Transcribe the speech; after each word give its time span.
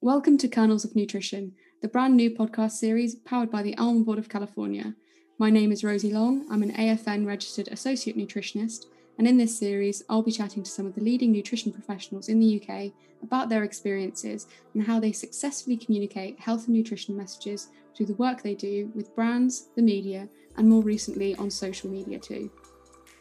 Welcome 0.00 0.38
to 0.38 0.48
Kernels 0.48 0.84
of 0.84 0.94
Nutrition, 0.94 1.54
the 1.82 1.88
brand 1.88 2.16
new 2.16 2.30
podcast 2.30 2.70
series 2.70 3.16
powered 3.16 3.50
by 3.50 3.62
the 3.64 3.76
Almond 3.76 4.06
Board 4.06 4.20
of 4.20 4.28
California. 4.28 4.94
My 5.38 5.50
name 5.50 5.72
is 5.72 5.82
Rosie 5.82 6.12
Long. 6.12 6.46
I'm 6.48 6.62
an 6.62 6.72
AFN 6.74 7.26
registered 7.26 7.66
associate 7.66 8.16
nutritionist, 8.16 8.86
and 9.18 9.26
in 9.26 9.38
this 9.38 9.58
series, 9.58 10.04
I'll 10.08 10.22
be 10.22 10.30
chatting 10.30 10.62
to 10.62 10.70
some 10.70 10.86
of 10.86 10.94
the 10.94 11.02
leading 11.02 11.32
nutrition 11.32 11.72
professionals 11.72 12.28
in 12.28 12.38
the 12.38 12.62
UK 12.62 12.92
about 13.24 13.48
their 13.48 13.64
experiences 13.64 14.46
and 14.72 14.84
how 14.84 15.00
they 15.00 15.10
successfully 15.10 15.76
communicate 15.76 16.38
health 16.38 16.68
and 16.68 16.76
nutrition 16.76 17.16
messages 17.16 17.66
through 17.96 18.06
the 18.06 18.14
work 18.14 18.40
they 18.40 18.54
do 18.54 18.92
with 18.94 19.12
brands, 19.16 19.70
the 19.74 19.82
media, 19.82 20.28
and 20.56 20.68
more 20.68 20.80
recently 20.80 21.34
on 21.34 21.50
social 21.50 21.90
media 21.90 22.20
too. 22.20 22.48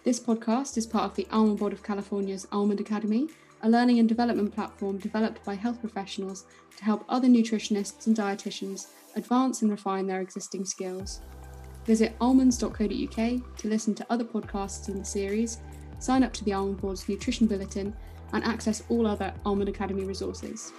This 0.03 0.19
podcast 0.19 0.77
is 0.77 0.85
part 0.85 1.05
of 1.05 1.15
the 1.15 1.27
Almond 1.31 1.57
Board 1.57 1.73
of 1.73 1.81
California's 1.81 2.47
Almond 2.51 2.79
Academy, 2.79 3.29
a 3.61 3.69
learning 3.69 3.99
and 3.99 4.07
development 4.07 4.53
platform 4.53 4.97
developed 4.97 5.43
by 5.43 5.55
health 5.55 5.79
professionals 5.79 6.45
to 6.77 6.83
help 6.83 7.03
other 7.09 7.27
nutritionists 7.27 8.07
and 8.07 8.15
dietitians 8.15 8.87
advance 9.15 9.61
and 9.61 9.71
refine 9.71 10.07
their 10.07 10.21
existing 10.21 10.65
skills. 10.65 11.21
Visit 11.85 12.15
almonds.co.uk 12.19 12.77
to 13.57 13.67
listen 13.67 13.95
to 13.95 14.05
other 14.09 14.25
podcasts 14.25 14.89
in 14.89 14.99
the 14.99 15.05
series, 15.05 15.59
sign 15.99 16.23
up 16.23 16.33
to 16.33 16.43
the 16.43 16.53
Almond 16.53 16.81
Board's 16.81 17.07
nutrition 17.07 17.47
bulletin, 17.47 17.95
and 18.33 18.43
access 18.43 18.83
all 18.89 19.07
other 19.07 19.33
Almond 19.45 19.69
Academy 19.69 20.03
resources. 20.03 20.73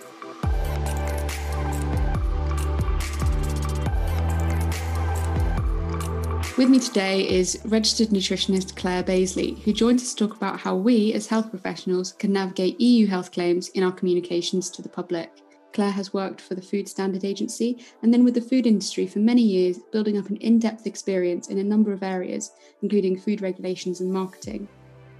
With 6.59 6.71
me 6.71 6.81
today 6.81 7.21
is 7.29 7.61
registered 7.67 8.09
nutritionist 8.09 8.75
Claire 8.75 9.05
Baisley, 9.05 9.63
who 9.63 9.73
joins 9.73 10.03
us 10.03 10.13
to 10.13 10.27
talk 10.27 10.37
about 10.37 10.59
how 10.59 10.75
we, 10.75 11.13
as 11.13 11.29
health 11.29 11.51
professionals, 11.51 12.15
can 12.15 12.33
navigate 12.33 12.81
EU 12.81 13.07
health 13.07 13.31
claims 13.31 13.69
in 13.69 13.85
our 13.85 13.93
communications 13.93 14.69
to 14.71 14.83
the 14.83 14.89
public. 14.89 15.31
Claire 15.73 15.93
has 15.93 16.13
worked 16.13 16.41
for 16.41 16.57
the 16.57 16.61
Food 16.61 16.89
Standard 16.89 17.25
Agency 17.25 17.87
and 18.03 18.13
then 18.13 18.25
with 18.25 18.35
the 18.35 18.41
food 18.41 18.67
industry 18.67 19.07
for 19.07 19.21
many 19.21 19.41
years, 19.41 19.79
building 19.93 20.19
up 20.19 20.31
an 20.31 20.37
in 20.39 20.59
depth 20.59 20.89
experience 20.89 21.47
in 21.47 21.59
a 21.59 21.63
number 21.63 21.93
of 21.93 22.03
areas, 22.03 22.51
including 22.83 23.17
food 23.17 23.41
regulations 23.41 24.01
and 24.01 24.13
marketing. 24.13 24.67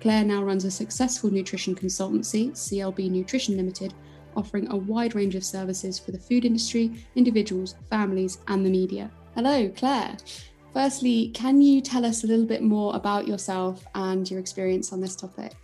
Claire 0.01 0.25
now 0.25 0.43
runs 0.43 0.65
a 0.65 0.71
successful 0.73 1.31
nutrition 1.31 1.77
consultancy, 1.77 2.51
CLB 2.51 3.13
Nutrition 3.13 3.57
Limited, 3.57 3.95
offering 4.37 4.69
a 4.73 4.77
wide 4.77 5.15
range 5.15 5.37
of 5.37 5.45
services 5.45 6.01
for 6.01 6.11
the 6.11 6.19
food 6.19 6.45
industry, 6.45 7.07
individuals, 7.15 7.77
families, 7.89 8.39
and 8.49 8.67
the 8.67 8.71
media. 8.71 9.09
Hello, 9.37 9.69
Claire. 9.69 10.17
Firstly, 10.73 11.31
can 11.35 11.61
you 11.61 11.81
tell 11.81 12.05
us 12.05 12.25
a 12.25 12.27
little 12.27 12.47
bit 12.47 12.63
more 12.63 12.95
about 12.95 13.27
yourself 13.27 13.85
and 13.95 14.31
your 14.31 14.39
experience 14.39 14.93
on 14.93 15.01
this 15.01 15.17
topic? 15.17 15.55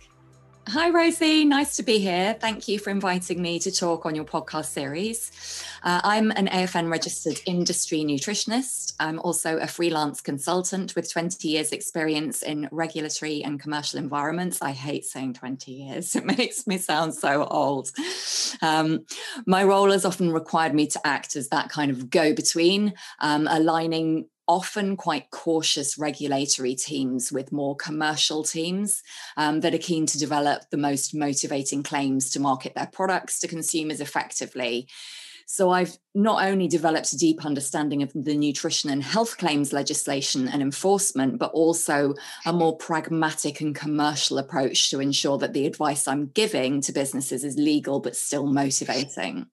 Hi, 0.69 0.89
Rosie. 0.89 1.45
Nice 1.45 1.75
to 1.75 1.83
be 1.83 1.99
here. 1.99 2.35
Thank 2.39 2.67
you 2.67 2.79
for 2.79 2.89
inviting 2.89 3.39
me 3.39 3.59
to 3.59 3.71
talk 3.71 4.03
on 4.07 4.15
your 4.15 4.25
podcast 4.25 4.65
series. 4.65 5.31
Uh, 5.83 6.01
I'm 6.03 6.31
an 6.31 6.47
AFN 6.47 6.89
registered 6.89 7.39
industry 7.45 7.99
nutritionist. 7.99 8.93
I'm 8.99 9.19
also 9.19 9.59
a 9.59 9.67
freelance 9.67 10.21
consultant 10.21 10.95
with 10.95 11.11
20 11.11 11.47
years' 11.47 11.71
experience 11.71 12.41
in 12.41 12.67
regulatory 12.71 13.43
and 13.43 13.59
commercial 13.59 13.99
environments. 13.99 14.59
I 14.59 14.71
hate 14.71 15.05
saying 15.05 15.33
20 15.33 15.71
years, 15.71 16.15
it 16.15 16.25
makes 16.25 16.65
me 16.65 16.79
sound 16.79 17.13
so 17.13 17.43
old. 17.45 17.91
Um, 18.63 19.05
my 19.45 19.63
role 19.63 19.91
has 19.91 20.03
often 20.03 20.31
required 20.31 20.73
me 20.73 20.87
to 20.87 20.99
act 21.05 21.35
as 21.35 21.49
that 21.49 21.69
kind 21.69 21.91
of 21.91 22.09
go 22.09 22.33
between, 22.33 22.95
um, 23.19 23.47
aligning 23.47 24.25
often 24.47 24.95
quite 24.95 25.31
cautious 25.31 25.97
regulatory 25.97 26.75
teams 26.75 27.31
with 27.31 27.51
more 27.51 27.75
commercial 27.75 28.43
teams 28.43 29.01
um, 29.37 29.61
that 29.61 29.73
are 29.73 29.79
keen 29.79 30.05
to 30.05 30.19
develop 30.19 30.63
the 30.69 30.77
most 30.77 31.15
motivating 31.15 31.83
claims 31.83 32.29
to 32.31 32.39
market 32.39 32.75
their 32.75 32.89
products 32.91 33.39
to 33.39 33.47
consumers 33.47 34.01
effectively. 34.01 34.87
So 35.47 35.69
I've 35.69 35.95
not 36.15 36.43
only 36.43 36.67
developed 36.67 37.13
a 37.13 37.17
deep 37.17 37.45
understanding 37.45 38.01
of 38.01 38.11
the 38.15 38.35
nutrition 38.35 38.89
and 38.89 39.03
health 39.03 39.37
claims 39.37 39.71
legislation 39.71 40.47
and 40.47 40.61
enforcement, 40.61 41.37
but 41.37 41.51
also 41.51 42.15
a 42.45 42.53
more 42.53 42.75
pragmatic 42.77 43.61
and 43.61 43.75
commercial 43.75 44.39
approach 44.39 44.89
to 44.89 44.99
ensure 44.99 45.37
that 45.37 45.53
the 45.53 45.67
advice 45.67 46.07
I'm 46.07 46.27
giving 46.27 46.81
to 46.81 46.91
businesses 46.91 47.43
is 47.43 47.57
legal 47.57 47.99
but 47.99 48.15
still 48.15 48.47
motivating. 48.47 49.47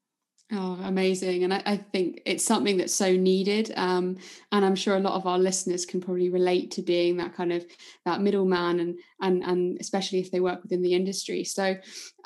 Oh, 0.55 0.79
amazing. 0.83 1.45
And 1.45 1.55
I, 1.55 1.63
I, 1.65 1.77
think 1.79 2.21
it's 2.27 2.45
something 2.45 2.77
that's 2.77 2.93
so 2.93 3.17
needed. 3.17 3.73
Um, 3.75 4.19
and 4.51 4.67
I'm 4.67 4.75
sure 4.75 4.97
a 4.97 5.01
lot 5.01 5.15
of 5.15 5.27
our 5.27 5.39
listeners 5.39 5.87
can 5.87 5.99
probably 5.99 6.29
relate 6.29 6.73
to 6.73 6.83
being 6.83 7.17
that 7.17 7.35
kind 7.35 7.55
of 7.55 7.65
that 8.05 8.21
middleman 8.21 8.81
and 8.81 8.99
and 9.23 9.43
and 9.43 9.79
especially 9.81 10.19
if 10.19 10.31
they 10.31 10.41
work 10.41 10.63
within 10.63 10.83
the 10.83 10.93
industry. 10.93 11.43
So 11.45 11.77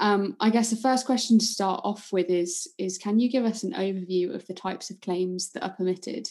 um, 0.00 0.34
I 0.40 0.50
guess 0.50 0.70
the 0.70 0.76
first 0.76 1.06
question 1.06 1.38
to 1.38 1.44
start 1.44 1.82
off 1.84 2.08
with 2.10 2.28
is 2.28 2.66
is 2.78 2.98
can 2.98 3.20
you 3.20 3.30
give 3.30 3.44
us 3.44 3.62
an 3.62 3.74
overview 3.74 4.34
of 4.34 4.44
the 4.48 4.54
types 4.54 4.90
of 4.90 5.00
claims 5.00 5.52
that 5.52 5.62
are 5.62 5.74
permitted? 5.74 6.28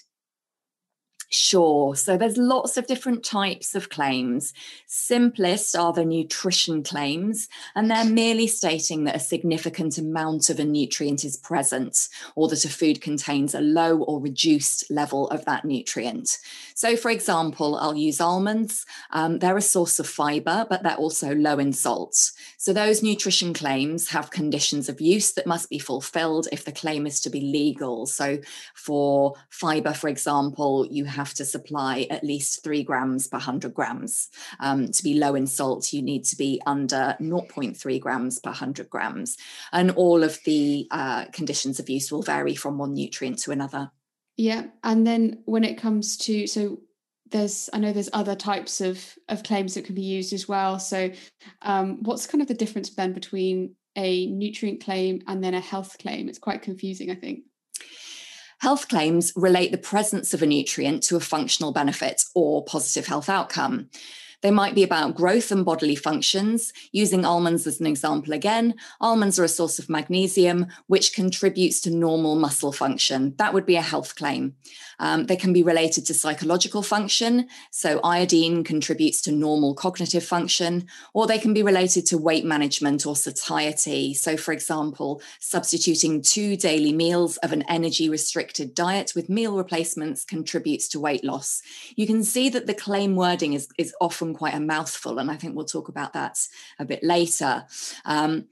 Sure. 1.29 1.95
So 1.95 2.17
there's 2.17 2.37
lots 2.37 2.77
of 2.77 2.87
different 2.87 3.23
types 3.23 3.75
of 3.75 3.89
claims. 3.89 4.53
Simplest 4.87 5.75
are 5.75 5.91
the 5.91 6.05
nutrition 6.05 6.83
claims, 6.83 7.49
and 7.75 7.89
they're 7.89 8.05
merely 8.05 8.47
stating 8.47 9.05
that 9.05 9.15
a 9.15 9.19
significant 9.19 9.97
amount 9.97 10.49
of 10.49 10.59
a 10.59 10.65
nutrient 10.65 11.25
is 11.25 11.37
present 11.37 12.09
or 12.35 12.47
that 12.49 12.65
a 12.65 12.69
food 12.69 13.01
contains 13.01 13.55
a 13.55 13.61
low 13.61 13.99
or 13.99 14.21
reduced 14.21 14.89
level 14.91 15.27
of 15.29 15.45
that 15.45 15.65
nutrient. 15.65 16.37
So, 16.75 16.95
for 16.95 17.09
example, 17.09 17.75
I'll 17.77 17.95
use 17.95 18.21
almonds. 18.21 18.85
Um, 19.11 19.39
they're 19.39 19.57
a 19.57 19.61
source 19.61 19.99
of 19.99 20.07
fiber, 20.07 20.65
but 20.69 20.83
they're 20.83 20.95
also 20.95 21.33
low 21.33 21.57
in 21.57 21.73
salt. 21.73 22.31
So, 22.57 22.71
those 22.73 23.01
nutrition 23.01 23.53
claims 23.53 24.09
have 24.09 24.29
conditions 24.29 24.89
of 24.89 25.01
use 25.01 25.31
that 25.33 25.47
must 25.47 25.69
be 25.69 25.79
fulfilled 25.79 26.47
if 26.51 26.65
the 26.65 26.71
claim 26.71 27.07
is 27.07 27.19
to 27.21 27.29
be 27.29 27.41
legal. 27.41 28.05
So, 28.05 28.39
for 28.73 29.33
fiber, 29.49 29.93
for 29.93 30.07
example, 30.09 30.87
you 30.89 31.05
have 31.15 31.33
to 31.35 31.45
supply 31.45 32.07
at 32.09 32.23
least 32.23 32.63
three 32.63 32.83
grams 32.83 33.27
per 33.27 33.37
100 33.37 33.73
grams. 33.73 34.29
Um, 34.59 34.91
to 34.91 35.03
be 35.03 35.15
low 35.15 35.35
in 35.35 35.47
salt, 35.47 35.91
you 35.93 36.01
need 36.01 36.25
to 36.25 36.35
be 36.35 36.61
under 36.65 37.15
0.3 37.19 37.99
grams 37.99 38.39
per 38.39 38.49
100 38.49 38.89
grams. 38.89 39.37
And 39.71 39.91
all 39.91 40.23
of 40.23 40.39
the 40.45 40.87
uh, 40.91 41.25
conditions 41.31 41.79
of 41.79 41.89
use 41.89 42.11
will 42.11 42.21
vary 42.21 42.55
from 42.55 42.77
one 42.77 42.93
nutrient 42.93 43.39
to 43.39 43.51
another. 43.51 43.91
Yeah. 44.37 44.65
And 44.83 45.07
then 45.07 45.43
when 45.45 45.63
it 45.63 45.77
comes 45.77 46.17
to, 46.17 46.47
so 46.47 46.79
there's 47.31 47.69
i 47.73 47.79
know 47.79 47.91
there's 47.91 48.09
other 48.13 48.35
types 48.35 48.81
of 48.81 49.03
of 49.29 49.43
claims 49.43 49.73
that 49.73 49.85
can 49.85 49.95
be 49.95 50.01
used 50.01 50.31
as 50.31 50.47
well 50.47 50.77
so 50.79 51.09
um, 51.63 52.03
what's 52.03 52.27
kind 52.27 52.41
of 52.41 52.47
the 52.47 52.53
difference 52.53 52.89
then 52.91 53.13
between 53.13 53.75
a 53.95 54.27
nutrient 54.27 54.83
claim 54.83 55.21
and 55.27 55.43
then 55.43 55.53
a 55.53 55.59
health 55.59 55.97
claim 55.97 56.29
it's 56.29 56.39
quite 56.39 56.61
confusing 56.61 57.09
i 57.09 57.15
think 57.15 57.41
Health 58.65 58.87
claims 58.87 59.31
relate 59.35 59.71
the 59.71 59.77
presence 59.77 60.33
of 60.33 60.41
a 60.41 60.47
nutrient 60.47 61.03
to 61.03 61.15
a 61.15 61.19
functional 61.19 61.71
benefit 61.71 62.23
or 62.33 62.65
positive 62.65 63.05
health 63.05 63.29
outcome. 63.29 63.91
They 64.41 64.49
might 64.49 64.73
be 64.73 64.81
about 64.81 65.13
growth 65.13 65.51
and 65.51 65.63
bodily 65.63 65.95
functions. 65.95 66.73
Using 66.91 67.25
almonds 67.25 67.67
as 67.67 67.79
an 67.79 67.85
example 67.85 68.33
again, 68.33 68.73
almonds 68.99 69.37
are 69.37 69.43
a 69.43 69.47
source 69.47 69.77
of 69.77 69.87
magnesium, 69.87 70.65
which 70.87 71.13
contributes 71.13 71.79
to 71.81 71.91
normal 71.91 72.35
muscle 72.37 72.71
function. 72.71 73.35
That 73.37 73.53
would 73.53 73.67
be 73.67 73.75
a 73.75 73.83
health 73.83 74.15
claim. 74.15 74.55
Um, 74.99 75.25
they 75.25 75.35
can 75.35 75.53
be 75.53 75.63
related 75.63 76.05
to 76.07 76.13
psychological 76.13 76.81
function. 76.81 77.47
So, 77.71 77.99
iodine 78.03 78.63
contributes 78.63 79.21
to 79.23 79.31
normal 79.31 79.73
cognitive 79.73 80.23
function, 80.23 80.87
or 81.13 81.27
they 81.27 81.39
can 81.39 81.53
be 81.53 81.63
related 81.63 82.05
to 82.07 82.17
weight 82.17 82.45
management 82.45 83.05
or 83.05 83.15
satiety. 83.15 84.13
So, 84.13 84.37
for 84.37 84.51
example, 84.51 85.21
substituting 85.39 86.21
two 86.21 86.55
daily 86.55 86.93
meals 86.93 87.37
of 87.37 87.51
an 87.51 87.63
energy 87.63 88.09
restricted 88.09 88.73
diet 88.73 89.13
with 89.15 89.29
meal 89.29 89.57
replacements 89.57 90.25
contributes 90.25 90.87
to 90.89 90.99
weight 90.99 91.23
loss. 91.23 91.61
You 91.95 92.07
can 92.07 92.23
see 92.23 92.49
that 92.49 92.67
the 92.67 92.73
claim 92.73 93.15
wording 93.15 93.53
is, 93.53 93.67
is 93.77 93.93
often 94.01 94.33
quite 94.33 94.53
a 94.53 94.59
mouthful, 94.59 95.19
and 95.19 95.29
I 95.29 95.35
think 95.35 95.55
we'll 95.55 95.65
talk 95.65 95.87
about 95.87 96.13
that 96.13 96.47
a 96.79 96.85
bit 96.85 97.03
later. 97.03 97.65
Um, 98.05 98.45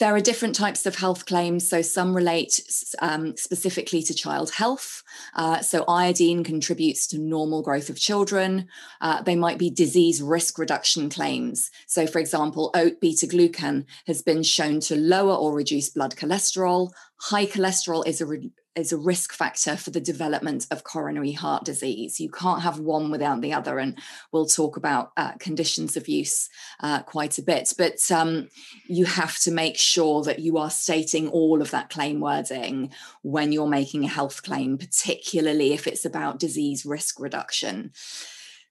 there 0.00 0.14
are 0.14 0.20
different 0.20 0.54
types 0.54 0.86
of 0.86 0.96
health 0.96 1.24
claims. 1.24 1.68
So 1.68 1.80
some 1.82 2.14
relate 2.14 2.60
um, 3.00 3.36
specifically 3.36 4.02
to 4.02 4.14
child 4.14 4.50
health. 4.50 5.02
Uh, 5.34 5.60
so 5.60 5.84
iodine 5.88 6.42
contributes 6.42 7.06
to 7.08 7.18
normal 7.18 7.62
growth 7.62 7.88
of 7.88 7.98
children. 7.98 8.68
Uh, 9.00 9.22
they 9.22 9.36
might 9.36 9.58
be 9.58 9.70
disease 9.70 10.20
risk 10.20 10.58
reduction 10.58 11.08
claims. 11.08 11.70
So, 11.86 12.06
for 12.06 12.18
example, 12.18 12.70
oat 12.74 13.00
beta 13.00 13.26
glucan 13.26 13.84
has 14.06 14.20
been 14.20 14.42
shown 14.42 14.80
to 14.80 14.96
lower 14.96 15.34
or 15.34 15.54
reduce 15.54 15.90
blood 15.90 16.16
cholesterol. 16.16 16.90
High 17.18 17.46
cholesterol 17.46 18.06
is 18.06 18.20
a 18.20 18.26
re- 18.26 18.50
is 18.76 18.92
a 18.92 18.98
risk 18.98 19.32
factor 19.32 19.76
for 19.76 19.90
the 19.90 20.00
development 20.00 20.66
of 20.70 20.84
coronary 20.84 21.32
heart 21.32 21.64
disease. 21.64 22.18
You 22.18 22.28
can't 22.28 22.62
have 22.62 22.80
one 22.80 23.10
without 23.10 23.40
the 23.40 23.52
other, 23.52 23.78
and 23.78 23.98
we'll 24.32 24.46
talk 24.46 24.76
about 24.76 25.12
uh, 25.16 25.32
conditions 25.38 25.96
of 25.96 26.08
use 26.08 26.48
uh, 26.80 27.02
quite 27.02 27.38
a 27.38 27.42
bit. 27.42 27.72
But 27.78 28.10
um, 28.10 28.48
you 28.88 29.04
have 29.04 29.38
to 29.40 29.52
make 29.52 29.78
sure 29.78 30.22
that 30.24 30.40
you 30.40 30.58
are 30.58 30.70
stating 30.70 31.28
all 31.28 31.62
of 31.62 31.70
that 31.70 31.90
claim 31.90 32.20
wording 32.20 32.92
when 33.22 33.52
you're 33.52 33.68
making 33.68 34.04
a 34.04 34.08
health 34.08 34.42
claim, 34.42 34.76
particularly 34.76 35.72
if 35.72 35.86
it's 35.86 36.04
about 36.04 36.40
disease 36.40 36.84
risk 36.84 37.20
reduction. 37.20 37.92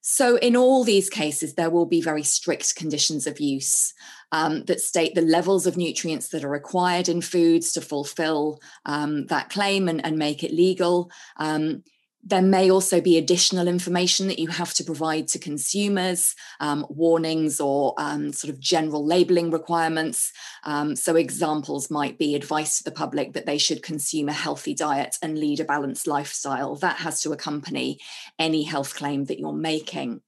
So, 0.05 0.35
in 0.35 0.57
all 0.57 0.83
these 0.83 1.09
cases, 1.09 1.53
there 1.53 1.69
will 1.69 1.85
be 1.85 2.01
very 2.01 2.23
strict 2.23 2.75
conditions 2.75 3.25
of 3.25 3.39
use. 3.39 3.93
Um, 4.33 4.65
that 4.65 4.81
state 4.81 5.13
the 5.13 5.21
levels 5.21 5.67
of 5.67 5.77
nutrients 5.77 6.29
that 6.29 6.43
are 6.43 6.49
required 6.49 7.07
in 7.07 7.21
foods 7.21 7.71
to 7.71 7.81
fulfill 7.81 8.59
um, 8.85 9.27
that 9.27 9.51
claim 9.51 9.87
and, 9.87 10.03
and, 10.03 10.17
make 10.17 10.43
it 10.43 10.51
legal. 10.51 11.11
Um, 11.37 11.83
there 12.23 12.41
may 12.41 12.71
also 12.71 12.99
be 13.01 13.17
additional 13.17 13.67
information 13.67 14.27
that 14.27 14.39
you 14.39 14.47
have 14.47 14.73
to 14.75 14.83
provide 14.83 15.27
to 15.27 15.39
consumers, 15.39 16.35
um, 16.61 16.85
warnings 16.89 17.59
or 17.59 17.93
um, 17.97 18.31
sort 18.31 18.51
of 18.51 18.59
general 18.59 19.05
labeling 19.05 19.51
requirements. 19.51 20.31
Um, 20.63 20.95
so, 20.95 21.15
examples 21.15 21.91
might 21.91 22.17
be 22.17 22.33
advice 22.33 22.77
to 22.77 22.85
the 22.85 22.91
public 22.91 23.33
that 23.33 23.45
they 23.45 23.57
should 23.57 23.83
consume 23.83 24.29
a 24.29 24.33
healthy 24.33 24.73
diet 24.73 25.17
and 25.21 25.37
lead 25.37 25.59
a 25.59 25.65
balanced 25.65 26.07
lifestyle. 26.07 26.75
That 26.75 26.97
has 26.97 27.21
to 27.21 27.33
accompany 27.33 27.99
any 28.39 28.63
health 28.63 28.95
claim 28.95 29.25
that 29.25 29.39
you're 29.39 29.53
making. 29.53 30.21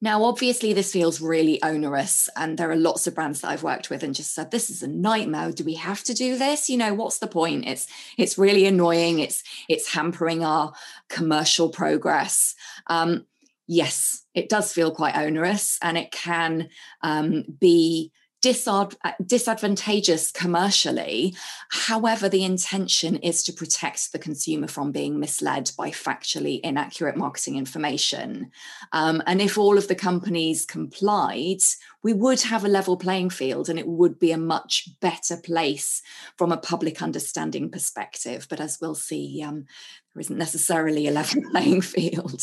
Now, 0.00 0.22
obviously, 0.24 0.72
this 0.72 0.92
feels 0.92 1.20
really 1.20 1.60
onerous, 1.62 2.28
and 2.36 2.56
there 2.56 2.70
are 2.70 2.76
lots 2.76 3.06
of 3.06 3.16
brands 3.16 3.40
that 3.40 3.50
I've 3.50 3.64
worked 3.64 3.90
with 3.90 4.04
and 4.04 4.14
just 4.14 4.32
said, 4.32 4.50
"This 4.50 4.70
is 4.70 4.82
a 4.82 4.88
nightmare. 4.88 5.50
Do 5.50 5.64
we 5.64 5.74
have 5.74 6.04
to 6.04 6.14
do 6.14 6.38
this? 6.38 6.70
You 6.70 6.76
know, 6.76 6.94
what's 6.94 7.18
the 7.18 7.26
point? 7.26 7.66
It's 7.66 7.88
it's 8.16 8.38
really 8.38 8.66
annoying. 8.66 9.18
It's 9.18 9.42
it's 9.68 9.92
hampering 9.92 10.44
our 10.44 10.72
commercial 11.08 11.68
progress." 11.68 12.54
Um, 12.86 13.26
yes, 13.66 14.24
it 14.34 14.48
does 14.48 14.72
feel 14.72 14.92
quite 14.92 15.16
onerous, 15.16 15.78
and 15.82 15.98
it 15.98 16.12
can 16.12 16.68
um, 17.02 17.44
be 17.58 18.12
disad- 18.42 18.96
disadvantageous 19.24 20.30
commercially. 20.30 21.34
However, 21.70 22.28
the 22.28 22.44
intention 22.44 23.16
is 23.16 23.42
to 23.44 23.52
protect 23.52 24.12
the 24.12 24.18
consumer 24.18 24.68
from 24.68 24.92
being 24.92 25.18
misled 25.18 25.70
by 25.76 25.90
factually 25.90 26.60
inaccurate 26.62 27.16
marketing 27.16 27.56
information. 27.56 28.50
Um, 28.92 29.22
and 29.26 29.40
if 29.40 29.58
all 29.58 29.76
of 29.76 29.88
the 29.88 29.94
companies 29.94 30.64
complied, 30.64 31.60
we 32.02 32.12
would 32.12 32.40
have 32.42 32.64
a 32.64 32.68
level 32.68 32.96
playing 32.96 33.30
field 33.30 33.68
and 33.68 33.78
it 33.78 33.88
would 33.88 34.18
be 34.18 34.30
a 34.30 34.38
much 34.38 34.88
better 35.00 35.36
place 35.36 36.00
from 36.36 36.52
a 36.52 36.56
public 36.56 37.02
understanding 37.02 37.70
perspective. 37.70 38.46
But 38.48 38.60
as 38.60 38.78
we'll 38.80 38.94
see, 38.94 39.42
um, 39.42 39.66
there 40.14 40.20
isn't 40.20 40.38
necessarily 40.38 41.08
a 41.08 41.12
level 41.12 41.42
playing 41.50 41.80
field. 41.80 42.42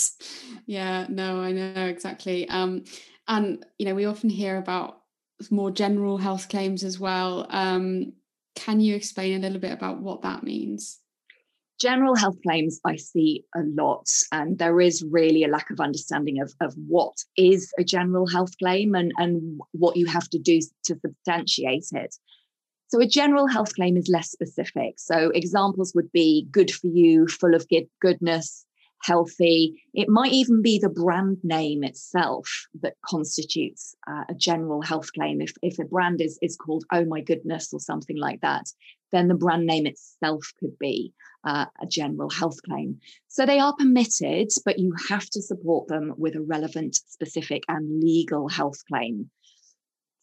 Yeah, 0.65 1.05
no, 1.09 1.39
I 1.39 1.53
know 1.53 1.85
exactly. 1.85 2.49
Um, 2.49 2.83
and 3.27 3.65
you 3.79 3.85
know, 3.85 3.95
we 3.95 4.05
often 4.05 4.29
hear 4.29 4.57
about 4.57 5.01
more 5.49 5.71
general 5.71 6.17
health 6.17 6.49
claims 6.49 6.83
as 6.83 6.99
well. 6.99 7.47
Um, 7.49 8.13
can 8.55 8.79
you 8.79 8.95
explain 8.95 9.35
a 9.35 9.39
little 9.39 9.59
bit 9.59 9.73
about 9.73 10.01
what 10.01 10.21
that 10.21 10.43
means? 10.43 10.99
General 11.79 12.15
health 12.15 12.37
claims 12.41 12.79
I 12.85 12.95
see 12.95 13.43
a 13.53 13.59
lot, 13.59 14.09
and 14.31 14.57
there 14.57 14.79
is 14.79 15.03
really 15.03 15.43
a 15.43 15.49
lack 15.49 15.69
of 15.71 15.81
understanding 15.81 16.41
of, 16.41 16.53
of 16.61 16.73
what 16.87 17.17
is 17.35 17.73
a 17.77 17.83
general 17.83 18.27
health 18.27 18.57
claim 18.57 18.95
and, 18.95 19.11
and 19.17 19.59
what 19.73 19.97
you 19.97 20.05
have 20.05 20.29
to 20.29 20.39
do 20.39 20.61
to 20.85 20.97
substantiate 21.05 21.87
it. 21.91 22.15
So, 22.87 23.01
a 23.01 23.05
general 23.05 23.47
health 23.47 23.75
claim 23.75 23.97
is 23.97 24.07
less 24.07 24.31
specific. 24.31 24.95
So, 24.99 25.31
examples 25.31 25.93
would 25.95 26.11
be 26.13 26.47
good 26.49 26.71
for 26.71 26.87
you, 26.87 27.27
full 27.27 27.53
of 27.53 27.67
good, 27.67 27.89
goodness, 28.01 28.64
healthy. 29.01 29.83
It 29.93 30.09
might 30.09 30.31
even 30.31 30.61
be 30.61 30.79
the 30.79 30.89
brand 30.89 31.37
name 31.43 31.83
itself 31.83 32.67
that 32.81 32.95
constitutes 33.05 33.95
uh, 34.07 34.23
a 34.29 34.33
general 34.33 34.81
health 34.81 35.11
claim. 35.13 35.41
If, 35.41 35.53
if 35.61 35.79
a 35.79 35.85
brand 35.85 36.21
is, 36.21 36.39
is 36.41 36.55
called 36.55 36.85
Oh 36.91 37.05
My 37.05 37.21
Goodness 37.21 37.73
or 37.73 37.79
something 37.79 38.17
like 38.17 38.41
that, 38.41 38.65
then 39.11 39.27
the 39.27 39.35
brand 39.35 39.65
name 39.65 39.85
itself 39.85 40.51
could 40.59 40.77
be 40.79 41.13
uh, 41.43 41.65
a 41.81 41.85
general 41.85 42.29
health 42.29 42.59
claim. 42.67 42.99
So 43.27 43.45
they 43.45 43.59
are 43.59 43.75
permitted, 43.75 44.49
but 44.65 44.79
you 44.79 44.93
have 45.09 45.29
to 45.31 45.41
support 45.41 45.87
them 45.87 46.13
with 46.17 46.35
a 46.35 46.41
relevant, 46.41 46.95
specific, 47.07 47.63
and 47.67 48.01
legal 48.01 48.49
health 48.49 48.83
claim. 48.87 49.29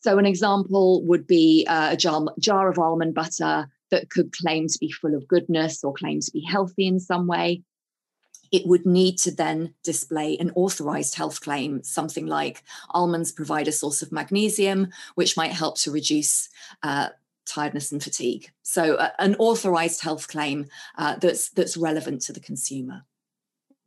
So, 0.00 0.18
an 0.18 0.26
example 0.26 1.04
would 1.04 1.28
be 1.28 1.64
uh, 1.68 1.90
a 1.92 1.96
jar, 1.96 2.24
jar 2.40 2.68
of 2.68 2.78
almond 2.78 3.14
butter 3.14 3.68
that 3.92 4.10
could 4.10 4.32
claim 4.32 4.66
to 4.66 4.78
be 4.80 4.90
full 4.90 5.14
of 5.14 5.28
goodness 5.28 5.84
or 5.84 5.94
claim 5.94 6.18
to 6.18 6.30
be 6.32 6.44
healthy 6.44 6.88
in 6.88 6.98
some 6.98 7.28
way 7.28 7.62
it 8.52 8.66
would 8.66 8.86
need 8.86 9.18
to 9.18 9.34
then 9.34 9.74
display 9.82 10.36
an 10.38 10.52
authorized 10.54 11.14
health 11.14 11.40
claim, 11.40 11.82
something 11.82 12.26
like 12.26 12.62
almonds 12.90 13.32
provide 13.32 13.66
a 13.66 13.72
source 13.72 14.02
of 14.02 14.12
magnesium, 14.12 14.88
which 15.14 15.36
might 15.36 15.52
help 15.52 15.76
to 15.78 15.90
reduce 15.90 16.50
uh, 16.82 17.08
tiredness 17.46 17.90
and 17.90 18.02
fatigue. 18.02 18.50
So, 18.62 18.96
uh, 18.96 19.10
an 19.18 19.34
authorized 19.36 20.02
health 20.02 20.28
claim 20.28 20.66
uh, 20.98 21.16
that's 21.16 21.48
that's 21.50 21.76
relevant 21.76 22.22
to 22.22 22.32
the 22.32 22.40
consumer. 22.40 23.04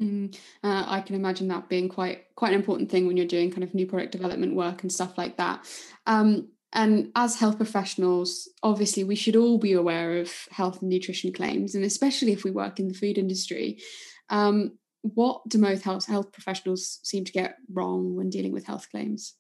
Mm, 0.02 0.38
I 0.62 1.00
can 1.00 1.16
imagine 1.16 1.48
that 1.50 1.70
being 1.70 1.88
quite 1.88 2.26
quite 2.36 2.50
an 2.50 2.60
important 2.60 2.92
thing 2.92 3.08
when 3.08 3.16
you're 3.16 3.26
doing 3.26 3.52
kind 3.52 3.64
of 3.64 3.74
new 3.74 3.86
product 3.86 4.12
development 4.12 4.56
work 4.56 4.82
and 4.82 4.92
stuff 4.92 5.18
like 5.18 5.38
that. 5.38 5.66
Um, 6.06 6.50
and 6.74 7.12
as 7.16 7.38
health 7.38 7.56
professionals, 7.56 8.50
obviously, 8.62 9.06
we 9.06 9.16
should 9.16 9.38
all 9.38 9.58
be 9.58 9.72
aware 9.72 10.18
of 10.18 10.30
health 10.52 10.82
and 10.82 10.90
nutrition 10.90 11.32
claims, 11.32 11.74
and 11.74 11.86
especially 11.86 12.34
if 12.34 12.44
we 12.44 12.52
work 12.52 12.80
in 12.80 12.90
the 12.90 12.94
food 12.94 13.18
industry. 13.18 13.80
Um, 14.30 14.78
what 15.02 15.48
do 15.48 15.58
most 15.58 15.84
health, 15.84 16.06
health 16.08 16.32
professionals 16.32 17.00
seem 17.04 17.26
to 17.26 17.32
get 17.32 17.58
wrong 17.72 18.16
when 18.16 18.30
dealing 18.30 18.52
with 18.52 18.66
health 18.66 18.90
claims? 18.90 19.34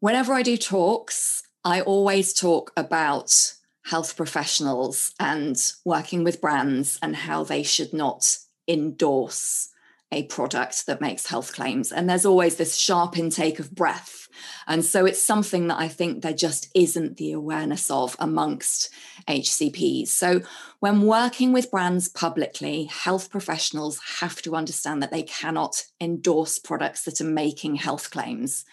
Whenever 0.00 0.32
I 0.32 0.42
do 0.42 0.56
talks, 0.56 1.42
I 1.64 1.80
always 1.82 2.32
talk 2.32 2.72
about 2.76 3.54
health 3.86 4.16
professionals 4.16 5.14
and 5.20 5.56
working 5.84 6.24
with 6.24 6.40
brands 6.40 6.98
and 7.02 7.14
how 7.14 7.44
they 7.44 7.62
should 7.62 7.92
not 7.92 8.38
endorse 8.66 9.68
a 10.12 10.24
product 10.24 10.86
that 10.86 11.00
makes 11.00 11.26
health 11.26 11.54
claims. 11.54 11.92
And 11.92 12.08
there's 12.08 12.26
always 12.26 12.56
this 12.56 12.76
sharp 12.76 13.16
intake 13.16 13.58
of 13.58 13.74
breath. 13.74 14.28
And 14.66 14.84
so 14.84 15.06
it's 15.06 15.22
something 15.22 15.68
that 15.68 15.78
I 15.78 15.88
think 15.88 16.22
there 16.22 16.32
just 16.32 16.68
isn't 16.74 17.16
the 17.16 17.32
awareness 17.32 17.90
of 17.90 18.16
amongst 18.18 18.90
HCPs. 19.28 20.08
So 20.08 20.40
when 20.80 21.02
working 21.02 21.52
with 21.52 21.70
brands 21.70 22.08
publicly, 22.08 22.84
health 22.84 23.30
professionals 23.30 24.00
have 24.18 24.42
to 24.42 24.56
understand 24.56 25.02
that 25.02 25.10
they 25.10 25.22
cannot 25.22 25.84
endorse 26.00 26.58
products 26.58 27.04
that 27.04 27.20
are 27.20 27.24
making 27.24 27.76
health 27.76 28.10
claims. 28.10 28.64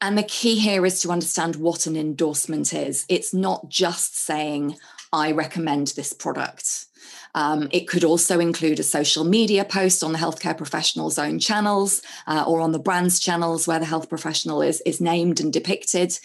And 0.00 0.18
the 0.18 0.24
key 0.24 0.58
here 0.58 0.84
is 0.84 1.00
to 1.02 1.10
understand 1.10 1.56
what 1.56 1.86
an 1.86 1.96
endorsement 1.96 2.74
is. 2.74 3.06
It's 3.08 3.32
not 3.32 3.68
just 3.68 4.16
saying, 4.16 4.76
I 5.12 5.30
recommend 5.30 5.88
this 5.88 6.12
product. 6.12 6.86
Um, 7.34 7.68
it 7.72 7.88
could 7.88 8.04
also 8.04 8.40
include 8.40 8.78
a 8.78 8.82
social 8.82 9.24
media 9.24 9.64
post 9.64 10.04
on 10.04 10.12
the 10.12 10.18
healthcare 10.18 10.56
professional's 10.56 11.18
own 11.18 11.38
channels 11.38 12.02
uh, 12.26 12.44
or 12.46 12.60
on 12.60 12.72
the 12.72 12.78
brand's 12.78 13.18
channels 13.18 13.66
where 13.66 13.78
the 13.78 13.86
health 13.86 14.08
professional 14.08 14.62
is, 14.62 14.80
is 14.82 15.00
named 15.00 15.40
and 15.40 15.52
depicted, 15.52 16.18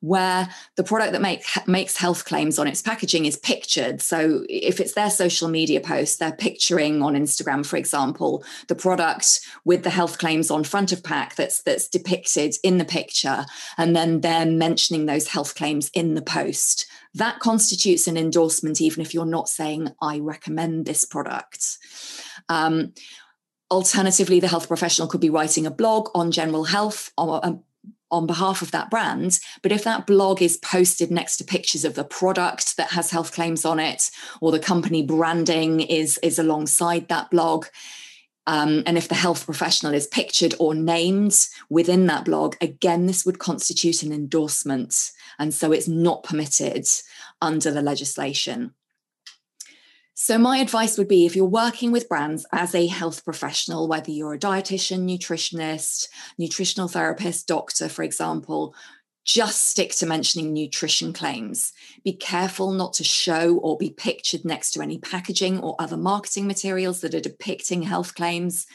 where 0.00 0.48
the 0.76 0.84
product 0.84 1.12
that 1.12 1.22
make, 1.22 1.44
makes 1.66 1.96
health 1.96 2.24
claims 2.24 2.58
on 2.58 2.66
its 2.66 2.82
packaging 2.82 3.24
is 3.24 3.36
pictured. 3.36 4.02
So 4.02 4.44
if 4.48 4.80
it's 4.80 4.94
their 4.94 5.10
social 5.10 5.48
media 5.48 5.80
post, 5.80 6.18
they're 6.18 6.32
picturing 6.32 7.02
on 7.02 7.14
Instagram, 7.14 7.64
for 7.64 7.76
example, 7.76 8.44
the 8.68 8.74
product 8.74 9.40
with 9.64 9.82
the 9.82 9.90
health 9.90 10.18
claims 10.18 10.50
on 10.50 10.64
front 10.64 10.92
of 10.92 11.02
pack 11.02 11.36
that's 11.36 11.62
that's 11.62 11.88
depicted 11.88 12.56
in 12.62 12.78
the 12.78 12.84
picture, 12.84 13.44
and 13.76 13.94
then 13.94 14.20
they're 14.20 14.46
mentioning 14.46 15.06
those 15.06 15.28
health 15.28 15.54
claims 15.54 15.90
in 15.94 16.14
the 16.14 16.22
post 16.22 16.86
that 17.14 17.40
constitutes 17.40 18.06
an 18.06 18.16
endorsement, 18.16 18.80
even 18.80 19.02
if 19.02 19.12
you're 19.12 19.24
not 19.24 19.48
saying, 19.48 19.88
I 20.00 20.18
recommend 20.20 20.86
this 20.86 21.04
product. 21.04 21.78
Um, 22.48 22.92
alternatively, 23.70 24.40
the 24.40 24.48
health 24.48 24.68
professional 24.68 25.08
could 25.08 25.20
be 25.20 25.30
writing 25.30 25.66
a 25.66 25.70
blog 25.70 26.10
on 26.14 26.30
general 26.30 26.64
health 26.64 27.12
on, 27.16 27.40
um, 27.42 27.64
on 28.10 28.26
behalf 28.26 28.62
of 28.62 28.70
that 28.72 28.90
brand. 28.90 29.38
But 29.62 29.72
if 29.72 29.84
that 29.84 30.06
blog 30.06 30.42
is 30.42 30.56
posted 30.56 31.10
next 31.10 31.36
to 31.38 31.44
pictures 31.44 31.84
of 31.84 31.94
the 31.94 32.04
product 32.04 32.76
that 32.76 32.90
has 32.90 33.10
health 33.10 33.32
claims 33.32 33.64
on 33.64 33.78
it, 33.78 34.10
or 34.40 34.52
the 34.52 34.58
company 34.58 35.02
branding 35.02 35.80
is, 35.80 36.18
is 36.18 36.38
alongside 36.38 37.08
that 37.08 37.30
blog, 37.30 37.66
um, 38.46 38.82
and 38.86 38.98
if 38.98 39.06
the 39.06 39.14
health 39.14 39.44
professional 39.44 39.94
is 39.94 40.06
pictured 40.06 40.54
or 40.58 40.74
named 40.74 41.46
within 41.68 42.06
that 42.06 42.24
blog, 42.24 42.56
again, 42.60 43.06
this 43.06 43.24
would 43.24 43.38
constitute 43.38 44.02
an 44.02 44.12
endorsement. 44.12 45.12
And 45.40 45.52
so 45.52 45.72
it's 45.72 45.88
not 45.88 46.22
permitted 46.22 46.86
under 47.40 47.72
the 47.72 47.82
legislation. 47.82 48.74
So, 50.12 50.36
my 50.36 50.58
advice 50.58 50.98
would 50.98 51.08
be 51.08 51.24
if 51.24 51.34
you're 51.34 51.46
working 51.46 51.92
with 51.92 52.10
brands 52.10 52.44
as 52.52 52.74
a 52.74 52.86
health 52.86 53.24
professional, 53.24 53.88
whether 53.88 54.10
you're 54.10 54.34
a 54.34 54.38
dietitian, 54.38 55.08
nutritionist, 55.08 56.08
nutritional 56.36 56.88
therapist, 56.88 57.48
doctor, 57.48 57.88
for 57.88 58.02
example, 58.02 58.74
just 59.24 59.68
stick 59.68 59.92
to 59.92 60.06
mentioning 60.06 60.52
nutrition 60.52 61.14
claims. 61.14 61.72
Be 62.04 62.12
careful 62.12 62.72
not 62.72 62.92
to 62.94 63.04
show 63.04 63.56
or 63.56 63.78
be 63.78 63.90
pictured 63.90 64.44
next 64.44 64.72
to 64.72 64.82
any 64.82 64.98
packaging 64.98 65.60
or 65.60 65.74
other 65.78 65.96
marketing 65.96 66.46
materials 66.46 67.00
that 67.00 67.14
are 67.14 67.20
depicting 67.20 67.82
health 67.82 68.14
claims. 68.14 68.66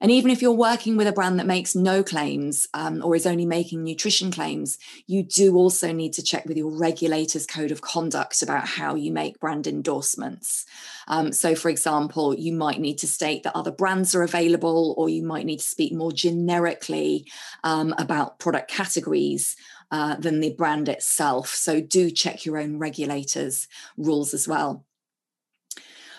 And 0.00 0.10
even 0.10 0.30
if 0.30 0.40
you're 0.40 0.52
working 0.52 0.96
with 0.96 1.06
a 1.06 1.12
brand 1.12 1.38
that 1.38 1.46
makes 1.46 1.74
no 1.74 2.02
claims 2.02 2.68
um, 2.72 3.02
or 3.04 3.14
is 3.14 3.26
only 3.26 3.44
making 3.44 3.84
nutrition 3.84 4.30
claims, 4.30 4.78
you 5.06 5.22
do 5.22 5.56
also 5.56 5.92
need 5.92 6.12
to 6.14 6.22
check 6.22 6.46
with 6.46 6.56
your 6.56 6.70
regulator's 6.70 7.46
code 7.46 7.70
of 7.70 7.82
conduct 7.82 8.42
about 8.42 8.66
how 8.66 8.94
you 8.94 9.12
make 9.12 9.40
brand 9.40 9.66
endorsements. 9.66 10.64
Um, 11.08 11.32
so, 11.32 11.54
for 11.54 11.68
example, 11.68 12.34
you 12.34 12.52
might 12.52 12.80
need 12.80 12.98
to 12.98 13.06
state 13.06 13.42
that 13.42 13.56
other 13.56 13.72
brands 13.72 14.14
are 14.14 14.22
available, 14.22 14.94
or 14.96 15.08
you 15.08 15.22
might 15.22 15.46
need 15.46 15.58
to 15.58 15.64
speak 15.64 15.92
more 15.92 16.12
generically 16.12 17.26
um, 17.64 17.94
about 17.98 18.38
product 18.38 18.70
categories 18.70 19.56
uh, 19.90 20.16
than 20.16 20.40
the 20.40 20.54
brand 20.54 20.88
itself. 20.88 21.48
So 21.48 21.80
do 21.80 22.10
check 22.10 22.46
your 22.46 22.58
own 22.58 22.78
regulators' 22.78 23.68
rules 23.96 24.34
as 24.34 24.46
well. 24.46 24.84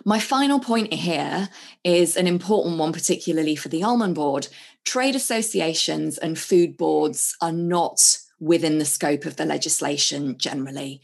My 0.03 0.19
final 0.19 0.59
point 0.59 0.93
here 0.93 1.49
is 1.83 2.17
an 2.17 2.27
important 2.27 2.77
one, 2.77 2.91
particularly 2.91 3.55
for 3.55 3.69
the 3.69 3.83
almond 3.83 4.15
board. 4.15 4.47
Trade 4.83 5.15
associations 5.15 6.17
and 6.17 6.39
food 6.39 6.75
boards 6.75 7.35
are 7.41 7.51
not 7.51 8.17
within 8.39 8.79
the 8.79 8.85
scope 8.85 9.25
of 9.25 9.35
the 9.35 9.45
legislation 9.45 10.37
generally. 10.37 11.01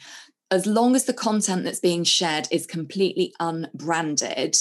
As 0.49 0.65
long 0.65 0.95
as 0.95 1.05
the 1.05 1.13
content 1.13 1.63
that's 1.63 1.79
being 1.79 2.03
shared 2.03 2.47
is 2.51 2.65
completely 2.65 3.33
unbranded, 3.39 4.57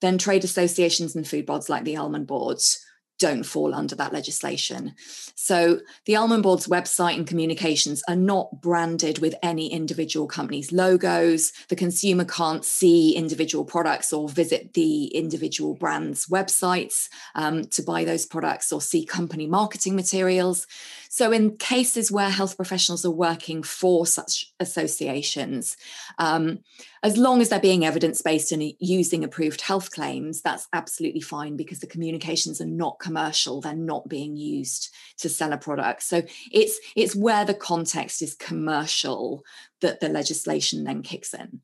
then 0.00 0.18
trade 0.18 0.44
associations 0.44 1.16
and 1.16 1.26
food 1.26 1.46
boards 1.46 1.68
like 1.68 1.84
the 1.84 1.96
almond 1.96 2.26
boards 2.26 2.84
don't 3.20 3.44
fall 3.44 3.74
under 3.74 3.94
that 3.94 4.12
legislation. 4.12 4.94
So 5.36 5.80
the 6.06 6.16
Almond 6.16 6.42
Board's 6.42 6.66
website 6.66 7.16
and 7.16 7.26
communications 7.26 8.02
are 8.08 8.16
not 8.16 8.60
branded 8.60 9.20
with 9.20 9.34
any 9.42 9.72
individual 9.72 10.26
company's 10.26 10.72
logos. 10.72 11.52
The 11.68 11.76
consumer 11.76 12.24
can't 12.24 12.64
see 12.64 13.14
individual 13.14 13.64
products 13.64 14.12
or 14.12 14.28
visit 14.28 14.74
the 14.74 15.04
individual 15.06 15.74
brand's 15.74 16.26
websites 16.26 17.08
um, 17.34 17.64
to 17.66 17.82
buy 17.82 18.04
those 18.04 18.26
products 18.26 18.72
or 18.72 18.80
see 18.80 19.04
company 19.04 19.46
marketing 19.46 19.94
materials. 19.94 20.66
So, 21.12 21.32
in 21.32 21.56
cases 21.56 22.12
where 22.12 22.30
health 22.30 22.54
professionals 22.54 23.04
are 23.04 23.10
working 23.10 23.64
for 23.64 24.06
such 24.06 24.54
associations, 24.60 25.76
um, 26.18 26.60
as 27.02 27.16
long 27.16 27.40
as 27.40 27.48
they're 27.48 27.58
being 27.58 27.84
evidence 27.84 28.22
based 28.22 28.52
and 28.52 28.72
using 28.78 29.24
approved 29.24 29.60
health 29.60 29.90
claims, 29.90 30.40
that's 30.40 30.68
absolutely 30.72 31.20
fine 31.20 31.56
because 31.56 31.80
the 31.80 31.88
communications 31.88 32.60
are 32.60 32.66
not 32.66 33.00
commercial; 33.00 33.60
they're 33.60 33.74
not 33.74 34.08
being 34.08 34.36
used 34.36 34.94
to 35.18 35.28
sell 35.28 35.52
a 35.52 35.58
product. 35.58 36.04
So, 36.04 36.22
it's 36.52 36.78
it's 36.94 37.16
where 37.16 37.44
the 37.44 37.54
context 37.54 38.22
is 38.22 38.36
commercial 38.36 39.42
that 39.80 39.98
the 39.98 40.08
legislation 40.08 40.84
then 40.84 41.02
kicks 41.02 41.34
in. 41.34 41.60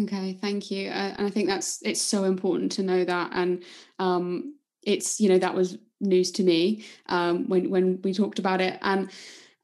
Okay, 0.00 0.38
thank 0.40 0.70
you. 0.70 0.88
Uh, 0.88 1.14
and 1.18 1.26
I 1.26 1.30
think 1.30 1.46
that's 1.46 1.82
it's 1.82 2.00
so 2.00 2.24
important 2.24 2.72
to 2.72 2.82
know 2.82 3.04
that, 3.04 3.32
and 3.34 3.62
um, 3.98 4.54
it's 4.82 5.20
you 5.20 5.28
know 5.28 5.38
that 5.38 5.54
was 5.54 5.78
news 6.00 6.32
to 6.32 6.42
me 6.42 6.84
um, 7.06 7.48
when 7.48 7.70
when 7.70 8.00
we 8.02 8.12
talked 8.12 8.38
about 8.38 8.60
it, 8.60 8.78
and 8.82 9.10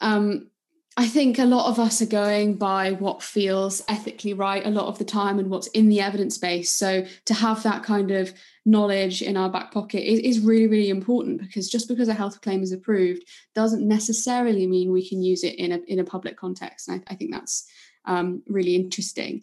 um, 0.01 0.49
I 0.97 1.07
think 1.07 1.39
a 1.39 1.45
lot 1.45 1.69
of 1.69 1.79
us 1.79 2.03
are 2.03 2.07
going 2.07 2.57
by 2.57 2.91
what 2.91 3.23
feels 3.23 3.83
ethically 3.89 4.35
right 4.35 4.67
a 4.67 4.71
lot 4.71 4.87
of 4.87 4.99
the 4.99 5.05
time 5.05 5.39
and 5.39 5.49
what's 5.49 5.69
in 5.69 5.89
the 5.89 6.01
evidence 6.01 6.39
base. 6.39 6.73
So 6.73 7.07
to 7.27 7.35
have 7.35 7.63
that 7.63 7.85
kind 7.85 8.11
of 8.11 8.33
knowledge 8.67 9.23
in 9.23 9.37
our 9.37 9.49
back 9.49 9.73
pocket 9.73 10.03
is, 10.03 10.19
is 10.21 10.41
really 10.41 10.67
really 10.67 10.91
important 10.91 11.41
because 11.41 11.69
just 11.69 11.87
because 11.87 12.09
a 12.09 12.15
health 12.15 12.41
claim 12.41 12.63
is 12.63 12.73
approved 12.73 13.23
doesn't 13.55 13.87
necessarily 13.87 14.67
mean 14.67 14.91
we 14.91 15.09
can 15.09 15.23
use 15.23 15.45
it 15.45 15.55
in 15.55 15.73
a 15.73 15.79
in 15.87 16.01
a 16.01 16.05
public 16.05 16.37
context. 16.37 16.89
And 16.89 17.03
I, 17.09 17.13
I 17.13 17.17
think 17.17 17.33
that's 17.33 17.71
um, 18.05 18.43
really 18.49 18.75
interesting. 18.75 19.43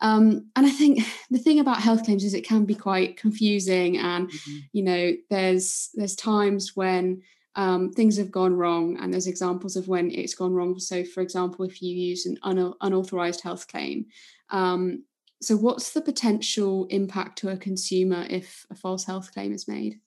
Um, 0.00 0.50
and 0.56 0.66
I 0.66 0.70
think 0.70 1.00
the 1.30 1.38
thing 1.38 1.60
about 1.60 1.80
health 1.80 2.04
claims 2.04 2.24
is 2.24 2.34
it 2.34 2.46
can 2.46 2.64
be 2.64 2.74
quite 2.74 3.16
confusing, 3.16 3.98
and 3.98 4.28
mm-hmm. 4.28 4.56
you 4.72 4.82
know, 4.82 5.12
there's 5.30 5.90
there's 5.94 6.16
times 6.16 6.72
when 6.74 7.22
um, 7.56 7.92
things 7.92 8.16
have 8.16 8.30
gone 8.30 8.54
wrong, 8.54 8.98
and 9.00 9.12
there's 9.12 9.26
examples 9.26 9.76
of 9.76 9.88
when 9.88 10.10
it's 10.10 10.34
gone 10.34 10.52
wrong. 10.52 10.78
So, 10.78 11.04
for 11.04 11.20
example, 11.20 11.64
if 11.64 11.80
you 11.82 11.94
use 11.94 12.26
an 12.26 12.38
un- 12.42 12.74
unauthorized 12.80 13.42
health 13.42 13.68
claim, 13.68 14.06
um, 14.50 15.04
so 15.40 15.56
what's 15.56 15.92
the 15.92 16.00
potential 16.00 16.86
impact 16.86 17.38
to 17.38 17.50
a 17.50 17.56
consumer 17.56 18.26
if 18.30 18.66
a 18.70 18.74
false 18.74 19.04
health 19.04 19.32
claim 19.32 19.52
is 19.52 19.68
made? 19.68 20.00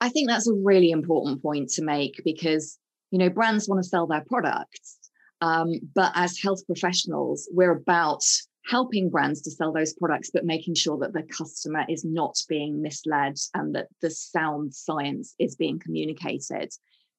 I 0.00 0.10
think 0.10 0.28
that's 0.28 0.48
a 0.48 0.54
really 0.54 0.90
important 0.90 1.42
point 1.42 1.70
to 1.70 1.82
make 1.82 2.20
because 2.24 2.78
you 3.10 3.18
know 3.18 3.30
brands 3.30 3.68
want 3.68 3.82
to 3.82 3.88
sell 3.88 4.06
their 4.06 4.24
products, 4.28 4.98
um, 5.40 5.72
but 5.94 6.12
as 6.14 6.38
health 6.38 6.64
professionals, 6.66 7.48
we're 7.52 7.72
about 7.72 8.22
helping 8.66 9.10
brands 9.10 9.40
to 9.42 9.50
sell 9.50 9.72
those 9.72 9.94
products, 9.94 10.30
but 10.32 10.44
making 10.44 10.74
sure 10.74 10.98
that 10.98 11.12
the 11.12 11.22
customer 11.22 11.84
is 11.88 12.04
not 12.04 12.36
being 12.48 12.82
misled 12.82 13.36
and 13.54 13.74
that 13.74 13.86
the 14.02 14.10
sound 14.10 14.74
science 14.74 15.34
is 15.38 15.56
being 15.56 15.78
communicated. 15.78 16.72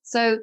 So 0.03 0.39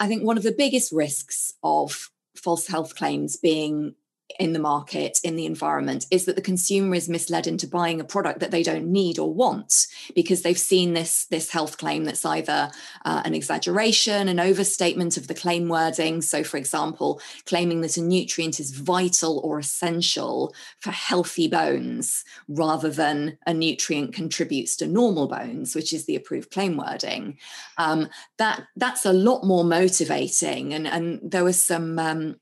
I 0.00 0.08
think 0.08 0.24
one 0.24 0.36
of 0.36 0.42
the 0.42 0.54
biggest 0.56 0.92
risks 0.92 1.54
of 1.62 2.10
false 2.36 2.66
health 2.66 2.96
claims 2.96 3.36
being 3.36 3.94
in 4.38 4.52
the 4.52 4.58
market, 4.58 5.20
in 5.22 5.36
the 5.36 5.46
environment, 5.46 6.06
is 6.10 6.24
that 6.24 6.36
the 6.36 6.42
consumer 6.42 6.94
is 6.94 7.08
misled 7.08 7.46
into 7.46 7.66
buying 7.66 8.00
a 8.00 8.04
product 8.04 8.40
that 8.40 8.50
they 8.50 8.62
don't 8.62 8.86
need 8.86 9.18
or 9.18 9.32
want 9.32 9.86
because 10.14 10.42
they've 10.42 10.58
seen 10.58 10.92
this, 10.92 11.26
this 11.26 11.50
health 11.50 11.78
claim 11.78 12.04
that's 12.04 12.24
either 12.24 12.70
uh, 13.04 13.22
an 13.24 13.34
exaggeration, 13.34 14.28
an 14.28 14.40
overstatement 14.40 15.16
of 15.16 15.28
the 15.28 15.34
claim 15.34 15.68
wording. 15.68 16.20
So, 16.20 16.42
for 16.42 16.56
example, 16.56 17.20
claiming 17.46 17.80
that 17.82 17.96
a 17.96 18.02
nutrient 18.02 18.60
is 18.60 18.70
vital 18.72 19.38
or 19.40 19.58
essential 19.58 20.54
for 20.80 20.90
healthy 20.90 21.48
bones 21.48 22.24
rather 22.48 22.90
than 22.90 23.38
a 23.46 23.54
nutrient 23.54 24.14
contributes 24.14 24.76
to 24.76 24.86
normal 24.86 25.28
bones, 25.28 25.74
which 25.74 25.92
is 25.92 26.06
the 26.06 26.16
approved 26.16 26.50
claim 26.50 26.76
wording. 26.76 27.38
Um, 27.78 28.08
that, 28.38 28.64
that's 28.76 29.06
a 29.06 29.12
lot 29.12 29.44
more 29.44 29.64
motivating. 29.64 30.74
And, 30.74 30.86
and 30.86 31.20
there 31.22 31.44
was 31.44 31.60
some. 31.60 31.98
Um, 31.98 32.36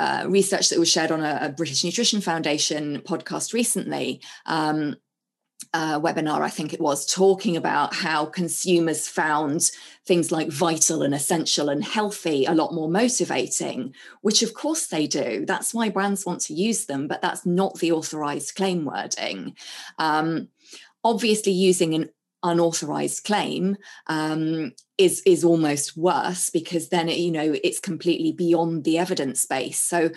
uh, 0.00 0.24
research 0.26 0.70
that 0.70 0.78
was 0.78 0.90
shared 0.90 1.12
on 1.12 1.20
a, 1.20 1.38
a, 1.42 1.48
British 1.50 1.84
Nutrition 1.84 2.22
Foundation 2.22 3.02
podcast 3.02 3.52
recently, 3.52 4.22
um, 4.46 4.96
uh, 5.74 6.00
webinar, 6.00 6.40
I 6.40 6.48
think 6.48 6.72
it 6.72 6.80
was, 6.80 7.04
talking 7.04 7.54
about 7.54 7.94
how 7.94 8.24
consumers 8.24 9.06
found 9.06 9.70
things 10.06 10.32
like 10.32 10.48
vital 10.48 11.02
and 11.02 11.14
essential 11.14 11.68
and 11.68 11.84
healthy 11.84 12.46
a 12.46 12.54
lot 12.54 12.72
more 12.72 12.88
motivating, 12.88 13.94
which 14.22 14.42
of 14.42 14.54
course 14.54 14.86
they 14.86 15.06
do. 15.06 15.44
That's 15.44 15.74
why 15.74 15.90
brands 15.90 16.24
want 16.24 16.40
to 16.42 16.54
use 16.54 16.86
them, 16.86 17.06
but 17.06 17.20
that's 17.20 17.44
not 17.44 17.78
the 17.78 17.92
authorized 17.92 18.54
claim 18.54 18.86
wording. 18.86 19.54
Um, 19.98 20.48
obviously, 21.04 21.52
using 21.52 21.92
an 21.94 22.08
unauthorized 22.42 23.24
claim 23.24 23.76
um, 24.06 24.72
is 24.98 25.22
is 25.26 25.44
almost 25.44 25.96
worse 25.96 26.50
because 26.50 26.88
then 26.88 27.08
it, 27.08 27.18
you 27.18 27.30
know 27.30 27.54
it's 27.62 27.80
completely 27.80 28.32
beyond 28.32 28.84
the 28.84 28.98
evidence 28.98 29.46
base. 29.46 29.80
So 29.80 30.10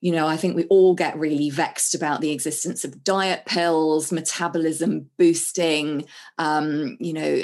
you 0.00 0.12
know, 0.12 0.26
I 0.26 0.36
think 0.36 0.56
we 0.56 0.64
all 0.64 0.94
get 0.94 1.18
really 1.18 1.50
vexed 1.50 1.94
about 1.94 2.20
the 2.20 2.30
existence 2.30 2.84
of 2.84 3.02
diet 3.04 3.44
pills, 3.46 4.12
metabolism 4.12 5.10
boosting, 5.18 6.04
um, 6.38 6.96
you 7.00 7.12
know, 7.12 7.42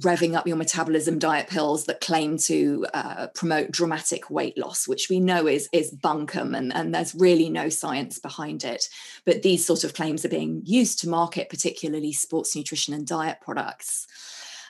revving 0.00 0.34
up 0.34 0.46
your 0.46 0.56
metabolism 0.56 1.18
diet 1.18 1.48
pills 1.48 1.86
that 1.86 2.00
claim 2.00 2.36
to 2.38 2.86
uh, 2.94 3.28
promote 3.34 3.70
dramatic 3.70 4.30
weight 4.30 4.56
loss, 4.58 4.86
which 4.86 5.08
we 5.08 5.20
know 5.20 5.46
is 5.46 5.68
is 5.72 5.94
bunkum 5.94 6.56
and, 6.56 6.74
and 6.74 6.94
there's 6.94 7.14
really 7.14 7.48
no 7.48 7.68
science 7.68 8.18
behind 8.18 8.64
it. 8.64 8.88
But 9.24 9.42
these 9.42 9.64
sort 9.64 9.84
of 9.84 9.94
claims 9.94 10.24
are 10.24 10.30
being 10.30 10.62
used 10.64 11.00
to 11.00 11.08
market 11.08 11.48
particularly 11.48 12.12
sports 12.12 12.54
nutrition 12.54 12.94
and 12.94 13.06
diet 13.06 13.38
products. 13.40 14.06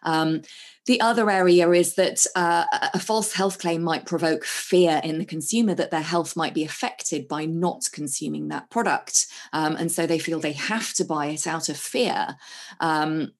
Um, 0.03 0.43
the 0.89 1.01
other 1.03 1.31
area 1.31 1.71
is 1.71 1.97
that 1.97 2.27
uh, 2.35 2.65
a 2.95 2.99
false 2.99 3.35
health 3.35 3.59
claim 3.59 3.83
might 3.83 4.07
provoke 4.07 4.43
fear 4.43 5.03
in 5.05 5.19
the 5.19 5.27
consumer 5.27 5.75
that 5.75 5.91
their 5.91 6.01
health 6.01 6.35
might 6.35 6.55
be 6.55 6.65
affected 6.65 7.29
by 7.29 7.45
not 7.45 7.87
consuming 7.93 8.49
that 8.49 8.71
product. 8.71 9.27
Um, 9.53 9.77
and 9.77 9.93
so 9.93 10.07
they 10.07 10.19
feel 10.19 10.41
they 10.41 10.53
have 10.53 10.95
to 10.95 11.05
buy 11.05 11.27
it 11.27 11.47
out 11.47 11.69
of 11.69 11.77
fear. 11.77 12.37
Um, 12.81 13.33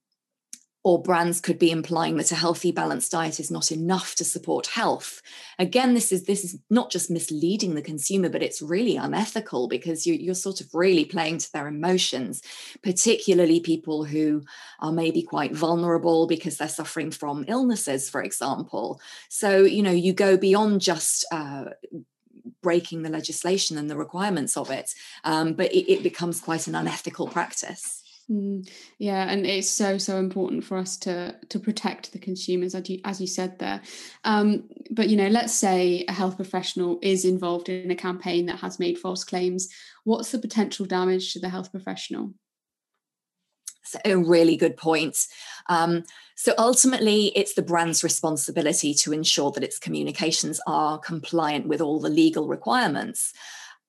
or 0.85 1.03
brands 1.03 1.41
could 1.41 1.59
be 1.59 1.71
implying 1.71 2.17
that 2.17 2.31
a 2.31 2.37
healthy 2.37 2.71
balanced 2.71 3.11
diet 3.11 3.41
is 3.41 3.51
not 3.51 3.73
enough 3.73 4.15
to 4.15 4.25
support 4.25 4.69
health. 4.69 5.21
Again 5.59 5.95
this 5.95 6.13
is 6.13 6.25
this 6.25 6.45
is 6.45 6.59
not 6.71 6.91
just 6.91 7.11
misleading 7.11 7.75
the 7.75 7.83
consumer 7.83 8.29
but 8.29 8.43
it's 8.43 8.63
really 8.63 8.97
unethical 8.97 9.69
because 9.69 10.07
you, 10.07 10.15
you're 10.15 10.35
sort 10.35 10.61
of 10.61 10.73
really 10.73 11.05
playing 11.05 11.39
to 11.39 11.53
their 11.53 11.67
emotions 11.67 12.43
particularly 12.83 13.61
people 13.61 14.05
who 14.05 14.45
are 14.81 14.93
maybe 14.93 15.23
quite 15.23 15.55
vulnerable 15.55 16.27
because 16.27 16.57
they're 16.57 16.69
suffering 16.69 17.11
from 17.11 17.45
illnesses 17.49 18.09
for 18.09 18.23
example. 18.23 19.01
So 19.29 19.65
you 19.65 19.83
know 19.83 19.91
you 19.91 20.13
go 20.13 20.37
beyond 20.37 20.81
just 20.81 21.27
uh, 21.33 21.67
breaking 22.63 23.03
the 23.03 23.11
legislation 23.11 23.79
and 23.79 23.91
the 23.91 23.97
requirements 23.97 24.57
of 24.57 24.71
it 24.71 24.95
um, 25.25 25.55
but 25.55 25.73
it, 25.73 25.93
it 25.93 26.03
becomes 26.03 26.41
quite 26.41 26.67
an 26.67 26.75
unethical 26.75 27.27
practice 27.27 28.03
Mm, 28.31 28.69
yeah, 28.99 29.31
and 29.31 29.47
it's 29.47 29.71
so 29.71 29.97
so 29.97 30.19
important 30.19 30.63
for 30.63 30.77
us 30.77 30.99
to 30.99 31.35
to 31.49 31.59
protect 31.59 32.13
the 32.13 32.19
consumers, 32.19 32.75
as 32.75 32.89
you 32.91 33.01
as 33.05 33.21
you 33.21 33.27
said 33.27 33.59
there. 33.59 33.81
Um, 34.25 34.69
but 34.91 35.09
you 35.09 35.17
know, 35.17 35.29
let's 35.29 35.55
say 35.55 36.05
a 36.09 36.13
health 36.13 36.37
professional 36.37 36.99
is 37.01 37.25
involved 37.25 37.71
in 37.71 37.91
a 37.91 37.97
campaign 37.97 38.47
that 38.47 38.59
has 38.59 38.79
made 38.79 38.99
false 38.99 39.25
claims. 39.25 39.69
What's 40.05 40.31
the 40.31 40.39
potential 40.39 40.85
damage 40.85 41.33
to 41.33 41.41
the 41.41 41.49
health 41.49 41.71
professional? 41.71 42.35
So 43.85 43.99
a 44.05 44.19
really 44.19 44.59
good 44.59 44.77
point. 44.77 45.27
Um, 45.71 46.05
so 46.37 46.53
ultimately, 46.59 47.33
it's 47.35 47.55
the 47.55 47.63
brand's 47.63 48.05
responsibility 48.05 48.93
to 48.95 49.15
ensure 49.15 49.51
that 49.53 49.65
its 49.65 49.79
communications 49.79 50.61
are 50.67 50.99
compliant 50.99 51.67
with 51.67 51.81
all 51.81 51.99
the 51.99 52.11
legal 52.11 52.47
requirements. 52.47 53.33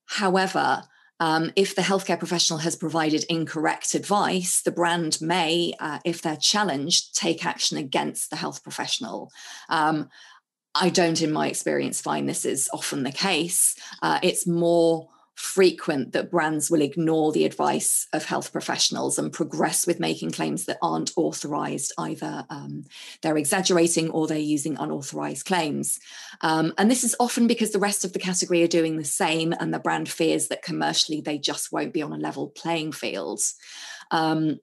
However, 0.05 0.83
um, 1.19 1.51
if 1.55 1.75
the 1.75 1.81
healthcare 1.81 2.17
professional 2.17 2.59
has 2.59 2.75
provided 2.75 3.25
incorrect 3.29 3.93
advice, 3.93 4.61
the 4.61 4.71
brand 4.71 5.19
may, 5.21 5.73
uh, 5.79 5.99
if 6.05 6.21
they're 6.21 6.37
challenged, 6.37 7.15
take 7.15 7.45
action 7.45 7.77
against 7.77 8.29
the 8.29 8.35
health 8.35 8.63
professional. 8.63 9.31
Um, 9.69 10.09
I 10.75 10.89
don't, 10.89 11.21
in 11.21 11.31
my 11.31 11.47
experience, 11.47 11.99
find 11.99 12.29
this 12.29 12.45
is 12.45 12.69
often 12.73 13.03
the 13.03 13.11
case. 13.11 13.75
Uh, 14.01 14.19
it's 14.21 14.47
more 14.47 15.09
frequent 15.39 16.11
that 16.11 16.29
brands 16.29 16.69
will 16.69 16.81
ignore 16.81 17.31
the 17.31 17.45
advice 17.45 18.07
of 18.11 18.25
health 18.25 18.51
professionals 18.51 19.17
and 19.17 19.31
progress 19.31 19.87
with 19.87 19.97
making 19.97 20.31
claims 20.31 20.65
that 20.65 20.77
aren't 20.81 21.13
authorized. 21.15 21.93
Either 21.97 22.45
um, 22.49 22.83
they're 23.21 23.37
exaggerating 23.37 24.09
or 24.09 24.27
they're 24.27 24.37
using 24.37 24.75
unauthorized 24.77 25.45
claims. 25.45 25.97
Um, 26.41 26.73
and 26.77 26.91
this 26.91 27.05
is 27.05 27.15
often 27.21 27.47
because 27.47 27.71
the 27.71 27.79
rest 27.79 28.03
of 28.03 28.11
the 28.11 28.19
category 28.19 28.63
are 28.63 28.67
doing 28.67 28.97
the 28.97 29.05
same, 29.05 29.53
and 29.53 29.73
the 29.73 29.79
brand 29.79 30.09
fears 30.09 30.49
that 30.49 30.61
commercially 30.61 31.21
they 31.21 31.37
just 31.37 31.71
won't 31.71 31.93
be 31.93 32.01
on 32.01 32.11
a 32.11 32.17
level 32.17 32.49
playing 32.49 32.91
field. 32.91 33.39
Um, 34.11 34.59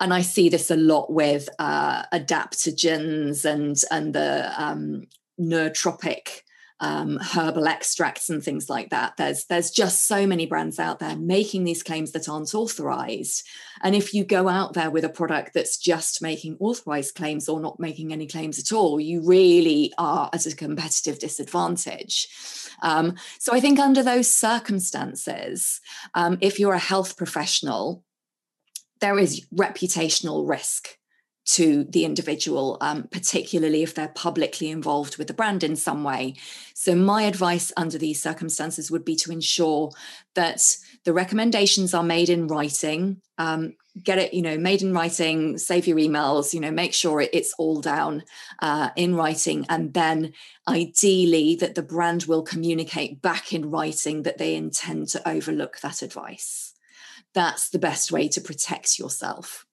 and 0.00 0.14
I 0.14 0.22
see 0.22 0.48
this 0.48 0.70
a 0.70 0.76
lot 0.76 1.12
with 1.12 1.50
uh, 1.58 2.04
adaptogens 2.06 3.44
and 3.44 3.76
and 3.90 4.14
the 4.14 4.50
um, 4.56 5.02
nootropic 5.38 6.40
um, 6.80 7.18
herbal 7.18 7.66
extracts 7.66 8.28
and 8.28 8.42
things 8.42 8.68
like 8.68 8.90
that. 8.90 9.16
There's 9.16 9.44
there's 9.46 9.70
just 9.70 10.04
so 10.04 10.26
many 10.26 10.46
brands 10.46 10.78
out 10.78 10.98
there 10.98 11.16
making 11.16 11.64
these 11.64 11.82
claims 11.82 12.12
that 12.12 12.28
aren't 12.28 12.54
authorized. 12.54 13.46
And 13.82 13.94
if 13.94 14.12
you 14.12 14.24
go 14.24 14.48
out 14.48 14.74
there 14.74 14.90
with 14.90 15.04
a 15.04 15.08
product 15.08 15.54
that's 15.54 15.78
just 15.78 16.20
making 16.20 16.56
authorized 16.60 17.14
claims 17.14 17.48
or 17.48 17.60
not 17.60 17.80
making 17.80 18.12
any 18.12 18.26
claims 18.26 18.58
at 18.58 18.72
all, 18.72 19.00
you 19.00 19.22
really 19.22 19.92
are 19.96 20.28
at 20.32 20.46
a 20.46 20.54
competitive 20.54 21.18
disadvantage. 21.18 22.28
Um, 22.82 23.14
so 23.38 23.54
I 23.54 23.60
think 23.60 23.78
under 23.78 24.02
those 24.02 24.30
circumstances, 24.30 25.80
um, 26.14 26.36
if 26.40 26.60
you're 26.60 26.74
a 26.74 26.78
health 26.78 27.16
professional, 27.16 28.02
there 29.00 29.18
is 29.18 29.46
reputational 29.54 30.48
risk 30.48 30.98
to 31.46 31.84
the 31.84 32.04
individual, 32.04 32.76
um, 32.80 33.04
particularly 33.10 33.82
if 33.82 33.94
they're 33.94 34.08
publicly 34.08 34.68
involved 34.68 35.16
with 35.16 35.28
the 35.28 35.34
brand 35.34 35.62
in 35.62 35.76
some 35.76 36.02
way. 36.02 36.34
So, 36.74 36.94
my 36.94 37.22
advice 37.22 37.72
under 37.76 37.98
these 37.98 38.20
circumstances 38.20 38.90
would 38.90 39.04
be 39.04 39.16
to 39.16 39.32
ensure 39.32 39.92
that 40.34 40.76
the 41.04 41.12
recommendations 41.12 41.94
are 41.94 42.02
made 42.02 42.28
in 42.28 42.48
writing. 42.48 43.22
Um, 43.38 43.74
get 44.02 44.18
it, 44.18 44.34
you 44.34 44.42
know, 44.42 44.58
made 44.58 44.82
in 44.82 44.92
writing, 44.92 45.56
save 45.56 45.86
your 45.86 45.96
emails, 45.96 46.52
you 46.52 46.60
know, 46.60 46.70
make 46.70 46.92
sure 46.92 47.20
it's 47.20 47.54
all 47.58 47.80
down 47.80 48.24
uh, 48.58 48.90
in 48.96 49.14
writing. 49.14 49.64
And 49.68 49.94
then 49.94 50.32
ideally, 50.68 51.54
that 51.56 51.74
the 51.74 51.82
brand 51.82 52.24
will 52.24 52.42
communicate 52.42 53.22
back 53.22 53.52
in 53.52 53.70
writing 53.70 54.24
that 54.24 54.38
they 54.38 54.54
intend 54.54 55.08
to 55.08 55.28
overlook 55.28 55.80
that 55.80 56.02
advice. 56.02 56.74
That's 57.34 57.68
the 57.68 57.78
best 57.78 58.10
way 58.10 58.28
to 58.28 58.40
protect 58.40 58.98
yourself. 58.98 59.65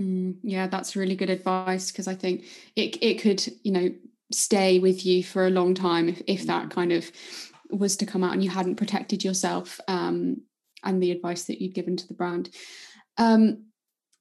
Mm, 0.00 0.36
yeah, 0.42 0.66
that's 0.66 0.96
really 0.96 1.16
good 1.16 1.30
advice 1.30 1.90
because 1.90 2.08
I 2.08 2.14
think 2.14 2.44
it 2.74 2.98
it 3.02 3.20
could, 3.20 3.46
you 3.62 3.72
know, 3.72 3.90
stay 4.32 4.78
with 4.78 5.06
you 5.06 5.22
for 5.22 5.46
a 5.46 5.50
long 5.50 5.74
time 5.74 6.08
if, 6.08 6.22
if 6.26 6.46
that 6.46 6.70
kind 6.70 6.92
of 6.92 7.10
was 7.70 7.96
to 7.96 8.06
come 8.06 8.22
out 8.22 8.32
and 8.32 8.44
you 8.44 8.50
hadn't 8.50 8.76
protected 8.76 9.24
yourself 9.24 9.80
um, 9.88 10.42
and 10.84 11.02
the 11.02 11.10
advice 11.10 11.44
that 11.44 11.60
you'd 11.60 11.74
given 11.74 11.96
to 11.96 12.06
the 12.06 12.14
brand. 12.14 12.50
Um, 13.18 13.64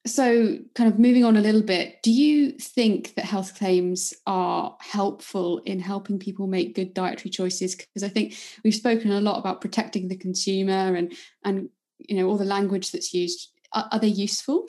so, 0.07 0.59
kind 0.75 0.91
of 0.91 0.99
moving 0.99 1.25
on 1.25 1.35
a 1.35 1.41
little 1.41 1.63
bit, 1.63 2.03
do 2.03 2.11
you 2.11 2.51
think 2.51 3.15
that 3.15 3.25
health 3.25 3.57
claims 3.57 4.13
are 4.27 4.77
helpful 4.79 5.59
in 5.65 5.79
helping 5.79 6.19
people 6.19 6.45
make 6.45 6.75
good 6.75 6.93
dietary 6.93 7.31
choices? 7.31 7.75
Because 7.75 8.03
I 8.03 8.09
think 8.09 8.37
we've 8.63 8.75
spoken 8.75 9.11
a 9.11 9.19
lot 9.19 9.39
about 9.39 9.61
protecting 9.61 10.07
the 10.07 10.15
consumer 10.15 10.95
and 10.95 11.13
and 11.43 11.69
you 11.97 12.17
know 12.17 12.29
all 12.29 12.37
the 12.37 12.45
language 12.45 12.91
that's 12.91 13.15
used. 13.15 13.49
Are, 13.73 13.87
are 13.91 13.99
they 13.99 14.07
useful? 14.07 14.67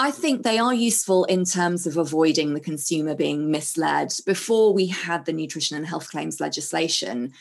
I 0.00 0.12
think 0.12 0.44
they 0.44 0.58
are 0.58 0.72
useful 0.72 1.24
in 1.24 1.44
terms 1.44 1.84
of 1.84 1.96
avoiding 1.96 2.54
the 2.54 2.60
consumer 2.60 3.16
being 3.16 3.50
misled. 3.50 4.14
Before 4.24 4.72
we 4.72 4.86
had 4.86 5.24
the 5.24 5.32
nutrition 5.32 5.76
and 5.76 5.84
health 5.84 6.08
claims 6.08 6.40
legislation, 6.40 7.32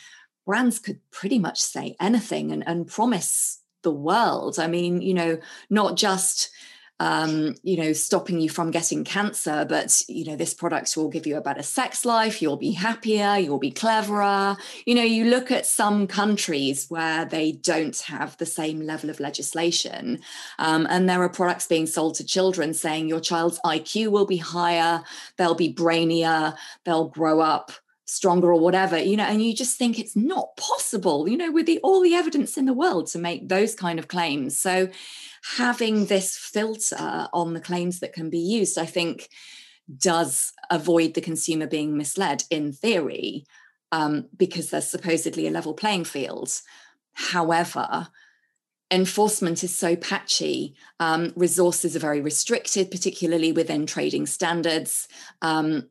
brands 0.44 0.80
could 0.80 1.00
pretty 1.12 1.38
much 1.38 1.62
say 1.62 1.96
anything 2.00 2.52
and, 2.52 2.68
and 2.68 2.88
promise 2.88 3.62
the 3.84 3.92
world. 3.92 4.58
I 4.58 4.66
mean, 4.66 5.04
you 5.04 5.14
know, 5.14 5.38
not 5.70 5.98
just 5.98 6.50
um, 7.00 7.56
you 7.64 7.78
know, 7.78 7.94
stopping 7.94 8.40
you 8.40 8.50
from 8.50 8.72
getting 8.72 9.04
cancer, 9.04 9.66
but 9.68 10.04
you 10.08 10.26
know, 10.26 10.36
this 10.36 10.54
product 10.54 10.98
will 10.98 11.10
give 11.10 11.28
you 11.28 11.38
a 11.38 11.42
better 11.42 11.62
sex 11.62 12.06
life, 12.06 12.42
you'll 12.42 12.58
be 12.58 12.72
happier, 12.72 13.38
you'll 13.38 13.60
be 13.60 13.72
cleverer. 13.72 14.58
You 14.86 14.96
know, 14.96 15.04
you 15.04 15.26
look 15.26 15.52
at 15.52 15.66
some 15.66 16.08
countries 16.08 16.88
where 16.90 17.26
they 17.26 17.52
don't 17.52 17.98
have 18.02 18.38
the 18.38 18.46
same 18.46 18.82
level 18.82 19.10
of 19.10 19.20
legislation, 19.20 20.20
um, 20.58 20.88
and 20.90 21.08
there 21.10 21.22
are 21.22 21.30
products 21.30 21.68
being 21.68 21.86
sold 21.86 22.16
to 22.16 22.26
children 22.26 22.74
saying 22.74 23.08
your 23.08 23.20
child's 23.20 23.60
IQ 23.66 24.08
will 24.08 24.26
be 24.26 24.38
higher, 24.38 25.04
they'll 25.38 25.56
be 25.56 25.74
brainier, 25.74 26.56
they'll 26.84 27.10
grow 27.10 27.42
up 27.42 27.72
stronger 28.10 28.52
or 28.52 28.60
whatever 28.60 28.98
you 28.98 29.18
know 29.18 29.26
and 29.26 29.44
you 29.44 29.54
just 29.54 29.78
think 29.78 30.00
it's 30.00 30.16
not 30.16 30.56
possible 30.56 31.28
you 31.28 31.36
know 31.36 31.52
with 31.52 31.66
the 31.66 31.78
all 31.84 32.02
the 32.02 32.16
evidence 32.16 32.58
in 32.58 32.66
the 32.66 32.74
world 32.74 33.06
to 33.06 33.20
make 33.20 33.50
those 33.50 33.76
kind 33.76 34.00
of 34.00 34.08
claims 34.08 34.58
so 34.58 34.88
having 35.56 36.06
this 36.06 36.38
filter 36.38 37.28
on 37.34 37.54
the 37.54 37.62
claims 37.62 38.00
that 38.00 38.14
can 38.14 38.30
be 38.30 38.40
used, 38.40 38.78
I 38.78 38.86
think, 38.86 39.30
does 39.98 40.52
avoid 40.70 41.14
the 41.14 41.22
consumer 41.22 41.68
being 41.68 41.96
misled 41.96 42.44
in 42.50 42.74
theory, 42.74 43.46
um, 43.92 44.28
because 44.36 44.70
there's 44.70 44.90
supposedly 44.90 45.48
a 45.48 45.52
level 45.52 45.74
playing 45.74 46.04
field. 46.04 46.52
However, 47.14 48.10
enforcement 48.92 49.64
is 49.64 49.78
so 49.78 49.96
patchy. 49.96 50.76
Um, 51.00 51.32
resources 51.36 51.96
are 51.96 52.00
very 52.00 52.20
restricted, 52.20 52.92
particularly 52.92 53.52
within 53.52 53.86
trading 53.86 54.26
standards. 54.26 55.08
Um, 55.42 55.90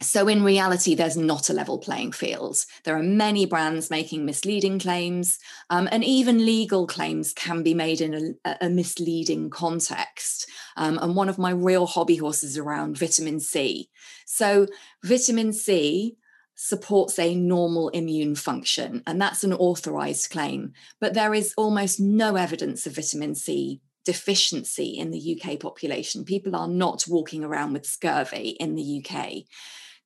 so, 0.00 0.28
in 0.28 0.44
reality, 0.44 0.94
there's 0.94 1.16
not 1.16 1.50
a 1.50 1.52
level 1.52 1.78
playing 1.78 2.12
field. 2.12 2.64
There 2.84 2.96
are 2.96 3.02
many 3.02 3.46
brands 3.46 3.90
making 3.90 4.24
misleading 4.24 4.78
claims, 4.78 5.40
um, 5.70 5.88
and 5.90 6.04
even 6.04 6.46
legal 6.46 6.86
claims 6.86 7.32
can 7.32 7.64
be 7.64 7.74
made 7.74 8.00
in 8.00 8.36
a, 8.44 8.56
a 8.60 8.70
misleading 8.70 9.50
context. 9.50 10.48
Um, 10.76 10.98
and 11.02 11.16
one 11.16 11.28
of 11.28 11.38
my 11.38 11.50
real 11.50 11.86
hobby 11.86 12.14
horses 12.14 12.56
around 12.56 12.96
vitamin 12.96 13.40
C. 13.40 13.90
So, 14.24 14.68
vitamin 15.02 15.52
C 15.52 16.16
supports 16.54 17.18
a 17.18 17.34
normal 17.34 17.88
immune 17.88 18.36
function, 18.36 19.02
and 19.04 19.20
that's 19.20 19.42
an 19.42 19.52
authorized 19.52 20.30
claim. 20.30 20.74
But 21.00 21.14
there 21.14 21.34
is 21.34 21.54
almost 21.56 21.98
no 21.98 22.36
evidence 22.36 22.86
of 22.86 22.94
vitamin 22.94 23.34
C 23.34 23.80
deficiency 24.04 24.96
in 24.96 25.10
the 25.10 25.40
UK 25.42 25.58
population. 25.58 26.24
People 26.24 26.54
are 26.54 26.68
not 26.68 27.04
walking 27.08 27.42
around 27.42 27.72
with 27.72 27.84
scurvy 27.84 28.50
in 28.60 28.76
the 28.76 29.04
UK 29.04 29.42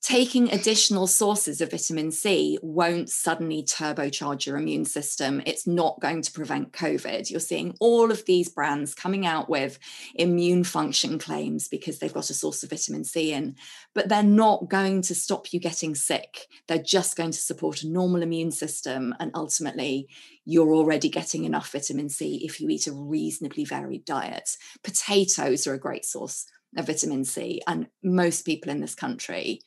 taking 0.02 0.52
additional 0.52 1.06
sources 1.06 1.60
of 1.60 1.70
vitamin 1.70 2.10
C 2.10 2.58
won't 2.60 3.08
suddenly 3.08 3.62
turbocharge 3.62 4.46
your 4.46 4.56
immune 4.56 4.84
system. 4.84 5.40
It's 5.46 5.64
not 5.64 6.00
going 6.00 6.22
to 6.22 6.32
prevent 6.32 6.72
COVID. 6.72 7.30
You're 7.30 7.38
seeing 7.38 7.76
all 7.78 8.10
of 8.10 8.24
these 8.24 8.48
brands 8.48 8.94
coming 8.94 9.26
out 9.26 9.48
with 9.48 9.78
immune 10.16 10.64
function 10.64 11.20
claims 11.20 11.68
because 11.68 12.00
they've 12.00 12.12
got 12.12 12.30
a 12.30 12.34
source 12.34 12.64
of 12.64 12.70
vitamin 12.70 13.04
C 13.04 13.32
in, 13.32 13.54
but 13.94 14.08
they're 14.08 14.24
not 14.24 14.68
going 14.68 15.02
to 15.02 15.14
stop 15.14 15.52
you 15.52 15.60
getting 15.60 15.94
sick. 15.94 16.48
They're 16.66 16.82
just 16.82 17.16
going 17.16 17.30
to 17.30 17.38
support 17.38 17.84
a 17.84 17.88
normal 17.88 18.22
immune 18.22 18.50
system. 18.50 19.14
And 19.20 19.30
ultimately, 19.34 20.08
you're 20.44 20.74
already 20.74 21.10
getting 21.10 21.44
enough 21.44 21.70
vitamin 21.70 22.08
C 22.08 22.40
if 22.44 22.60
you 22.60 22.68
eat 22.70 22.88
a 22.88 22.92
reasonably 22.92 23.64
varied 23.64 24.04
diet. 24.04 24.56
Potatoes 24.82 25.68
are 25.68 25.74
a 25.74 25.78
great 25.78 26.04
source 26.04 26.46
of 26.76 26.86
vitamin 26.86 27.24
C, 27.24 27.60
and 27.68 27.86
most 28.02 28.42
people 28.42 28.72
in 28.72 28.80
this 28.80 28.94
country 28.94 29.60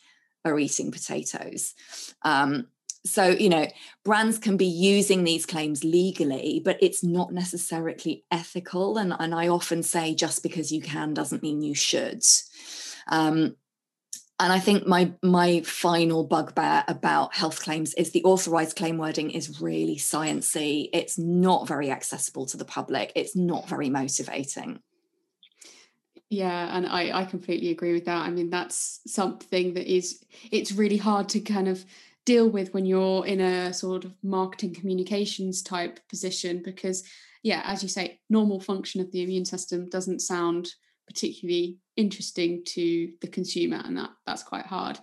are 0.46 0.58
eating 0.58 0.92
potatoes. 0.92 1.74
Um, 2.22 2.68
so, 3.06 3.28
you 3.28 3.50
know, 3.50 3.68
brands 4.04 4.40
can 4.40 4.58
be 4.58 4.66
using 4.66 5.24
these 5.24 5.46
claims 5.46 5.84
legally, 5.84 6.62
but 6.64 6.78
it's 6.82 7.04
not 7.04 7.32
necessarily 7.32 8.26
ethical. 8.32 8.98
And, 8.98 9.14
and 9.20 9.36
I 9.36 9.48
often 9.48 9.84
say 9.84 10.16
just 10.16 10.42
because 10.42 10.72
you 10.72 10.82
can 10.82 11.14
doesn't 11.14 11.44
mean 11.44 11.62
you 11.62 11.76
should. 11.76 12.24
Um, 13.08 13.56
and 14.38 14.52
I 14.52 14.60
think 14.60 14.86
my 14.86 15.14
my 15.24 15.62
final 15.62 16.26
bugbear 16.26 16.84
about 16.90 17.36
health 17.36 17.62
claims 17.62 17.94
is 17.94 18.12
the 18.12 18.24
authorized 18.26 18.76
claim 18.76 18.98
wording 18.98 19.32
is 19.32 19.62
really 19.62 19.96
sciency. 19.96 20.90
It's 20.92 21.18
not 21.18 21.70
very 21.70 21.90
accessible 21.90 22.46
to 22.48 22.58
the 22.58 22.66
public. 22.66 23.14
It's 23.16 23.36
not 23.36 23.70
very 23.70 23.90
motivating. 23.90 24.82
Yeah, 26.30 26.76
and 26.76 26.88
I, 26.88 27.22
I 27.22 27.26
completely 27.26 27.70
agree 27.70 27.94
with 27.94 28.06
that. 28.06 28.26
I 28.26 28.32
mean, 28.32 28.50
that's 28.50 29.00
something 29.06 29.74
that 29.76 29.92
is, 29.92 30.24
it's 30.52 30.72
really 30.72 30.98
hard 30.98 31.30
to 31.30 31.40
kind 31.40 31.68
of 31.68 31.86
deal 32.26 32.50
with 32.50 32.74
when 32.74 32.86
you're 32.86 33.26
in 33.26 33.40
a 33.40 33.72
sort 33.72 34.06
of 34.06 34.14
marketing 34.24 34.74
communications 34.74 35.62
type 35.62 36.00
position 36.10 36.64
because, 36.66 37.04
yeah, 37.44 37.62
as 37.66 37.84
you 37.84 37.90
say, 37.90 38.20
normal 38.30 38.60
function 38.60 39.02
of 39.02 39.12
the 39.12 39.22
immune 39.22 39.46
system 39.46 39.88
doesn't 39.90 40.22
sound 40.22 40.70
particularly 41.08 41.78
interesting 41.96 42.64
to 42.66 43.12
the 43.22 43.28
consumer, 43.28 43.80
and 43.86 43.96
that 43.96 44.10
that's 44.26 44.42
quite 44.42 44.66
hard. 44.66 45.00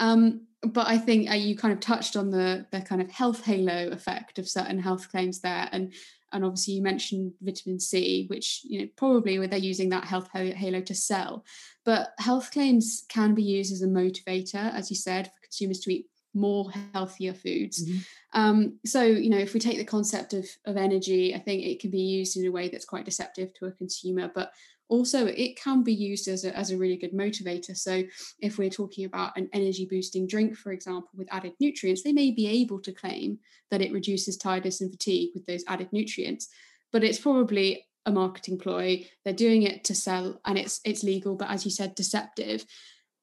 Um, 0.00 0.48
but 0.62 0.88
I 0.88 0.98
think 0.98 1.30
uh, 1.30 1.34
you 1.34 1.56
kind 1.56 1.72
of 1.72 1.78
touched 1.78 2.16
on 2.16 2.30
the 2.30 2.66
the 2.72 2.80
kind 2.80 3.00
of 3.00 3.08
health 3.08 3.44
halo 3.44 3.90
effect 3.90 4.40
of 4.40 4.48
certain 4.48 4.80
health 4.80 5.08
claims 5.10 5.40
there, 5.40 5.68
and 5.70 5.92
and 6.34 6.44
obviously 6.44 6.74
you 6.74 6.82
mentioned 6.82 7.32
vitamin 7.40 7.80
C, 7.80 8.26
which 8.28 8.60
you 8.64 8.80
know 8.80 8.88
probably 8.96 9.46
they're 9.46 9.58
using 9.58 9.88
that 9.90 10.04
health 10.04 10.28
halo 10.32 10.80
to 10.82 10.94
sell. 10.94 11.44
But 11.84 12.12
health 12.18 12.50
claims 12.50 13.04
can 13.08 13.34
be 13.34 13.42
used 13.42 13.72
as 13.72 13.82
a 13.82 13.86
motivator, 13.86 14.72
as 14.74 14.90
you 14.90 14.96
said, 14.96 15.26
for 15.26 15.40
consumers 15.42 15.80
to 15.80 15.94
eat 15.94 16.06
more 16.34 16.70
healthier 16.92 17.32
foods. 17.32 17.84
Mm-hmm. 17.84 18.40
Um, 18.40 18.78
so, 18.84 19.02
you 19.02 19.30
know, 19.30 19.38
if 19.38 19.54
we 19.54 19.60
take 19.60 19.78
the 19.78 19.84
concept 19.84 20.32
of, 20.32 20.46
of 20.66 20.76
energy, 20.76 21.34
I 21.34 21.38
think 21.38 21.62
it 21.62 21.80
can 21.80 21.90
be 21.90 22.00
used 22.00 22.36
in 22.36 22.46
a 22.46 22.50
way 22.50 22.68
that's 22.68 22.84
quite 22.84 23.04
deceptive 23.04 23.54
to 23.54 23.66
a 23.66 23.72
consumer, 23.72 24.30
but 24.34 24.52
also 24.88 25.26
it 25.26 25.56
can 25.56 25.82
be 25.82 25.94
used 25.94 26.28
as 26.28 26.44
a, 26.44 26.56
as 26.56 26.70
a 26.70 26.76
really 26.76 26.96
good 26.96 27.12
motivator. 27.12 27.76
So, 27.76 28.02
if 28.40 28.58
we're 28.58 28.70
talking 28.70 29.04
about 29.04 29.36
an 29.36 29.48
energy 29.52 29.86
boosting 29.90 30.26
drink, 30.26 30.56
for 30.56 30.72
example, 30.72 31.10
with 31.16 31.32
added 31.32 31.52
nutrients, 31.60 32.02
they 32.02 32.12
may 32.12 32.30
be 32.30 32.46
able 32.46 32.80
to 32.80 32.92
claim 32.92 33.38
that 33.70 33.80
it 33.80 33.92
reduces 33.92 34.36
tiredness 34.36 34.80
and 34.80 34.90
fatigue 34.90 35.30
with 35.34 35.46
those 35.46 35.64
added 35.68 35.88
nutrients, 35.92 36.48
but 36.92 37.04
it's 37.04 37.18
probably 37.18 37.86
a 38.06 38.12
marketing 38.12 38.58
ploy. 38.58 39.06
They're 39.24 39.32
doing 39.32 39.62
it 39.62 39.84
to 39.84 39.94
sell 39.94 40.40
and 40.44 40.58
it's 40.58 40.80
it's 40.84 41.02
legal, 41.02 41.36
but 41.36 41.50
as 41.50 41.64
you 41.64 41.70
said, 41.70 41.94
deceptive. 41.94 42.64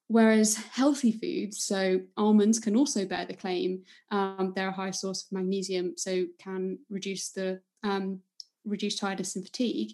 Whereas 0.08 0.58
healthy 0.58 1.13
foods, 1.13 1.63
so 1.63 2.02
almonds 2.17 2.60
can 2.60 2.76
also 2.76 3.06
bear 3.06 3.26
the 3.26 3.34
claim. 3.34 3.84
Um, 4.10 4.52
they're 4.54 4.67
a 4.67 4.74
high 4.74 4.91
source 4.91 5.24
of 5.24 5.32
magnesium, 5.32 5.93
so 5.95 6.26
can 6.38 6.80
reduce 6.89 7.30
the 7.30 7.62
um, 7.84 8.19
reduce 8.65 8.97
tiredness 8.97 9.36
and 9.36 9.45
fatigue. 9.45 9.91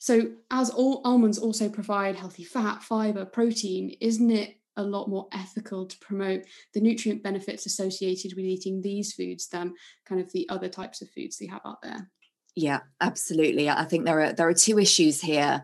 So 0.00 0.32
as 0.50 0.70
all 0.70 1.02
almonds 1.04 1.38
also 1.38 1.68
provide 1.68 2.16
healthy 2.16 2.42
fat, 2.42 2.82
fiber, 2.82 3.26
protein, 3.26 3.94
isn't 4.00 4.30
it 4.30 4.56
a 4.78 4.82
lot 4.82 5.10
more 5.10 5.28
ethical 5.30 5.86
to 5.86 5.98
promote 5.98 6.44
the 6.72 6.80
nutrient 6.80 7.22
benefits 7.22 7.66
associated 7.66 8.32
with 8.34 8.46
eating 8.46 8.80
these 8.80 9.12
foods 9.12 9.48
than 9.48 9.74
kind 10.06 10.18
of 10.18 10.32
the 10.32 10.48
other 10.48 10.70
types 10.70 11.02
of 11.02 11.10
foods 11.10 11.36
they 11.36 11.46
have 11.46 11.60
out 11.66 11.82
there? 11.82 12.10
Yeah, 12.56 12.80
absolutely. 13.02 13.68
I 13.68 13.84
think 13.84 14.06
there 14.06 14.22
are 14.22 14.32
there 14.32 14.48
are 14.48 14.54
two 14.54 14.78
issues 14.78 15.20
here. 15.20 15.62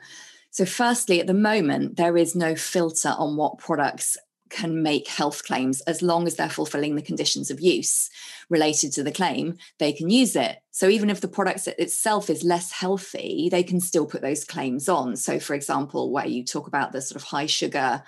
So 0.50 0.66
firstly, 0.66 1.18
at 1.18 1.26
the 1.26 1.34
moment, 1.34 1.96
there 1.96 2.18
is 2.18 2.36
no 2.36 2.54
filter 2.54 3.14
on 3.16 3.36
what 3.36 3.56
products 3.56 4.18
can 4.56 4.82
make 4.82 5.06
health 5.06 5.44
claims 5.44 5.82
as 5.82 6.00
long 6.00 6.26
as 6.26 6.36
they're 6.36 6.48
fulfilling 6.48 6.94
the 6.94 7.02
conditions 7.02 7.50
of 7.50 7.60
use 7.60 8.08
related 8.48 8.90
to 8.90 9.02
the 9.02 9.12
claim 9.12 9.58
they 9.78 9.92
can 9.92 10.08
use 10.08 10.34
it. 10.34 10.58
So 10.70 10.88
even 10.88 11.10
if 11.10 11.20
the 11.20 11.28
product 11.28 11.68
itself 11.68 12.30
is 12.30 12.42
less 12.42 12.72
healthy 12.72 13.48
they 13.50 13.62
can 13.62 13.80
still 13.80 14.06
put 14.06 14.22
those 14.22 14.44
claims 14.44 14.88
on. 14.88 15.16
So 15.16 15.38
for 15.38 15.54
example 15.54 16.10
where 16.10 16.26
you 16.26 16.42
talk 16.42 16.66
about 16.66 16.92
the 16.92 17.02
sort 17.02 17.20
of 17.20 17.28
high 17.28 17.46
sugar 17.46 18.02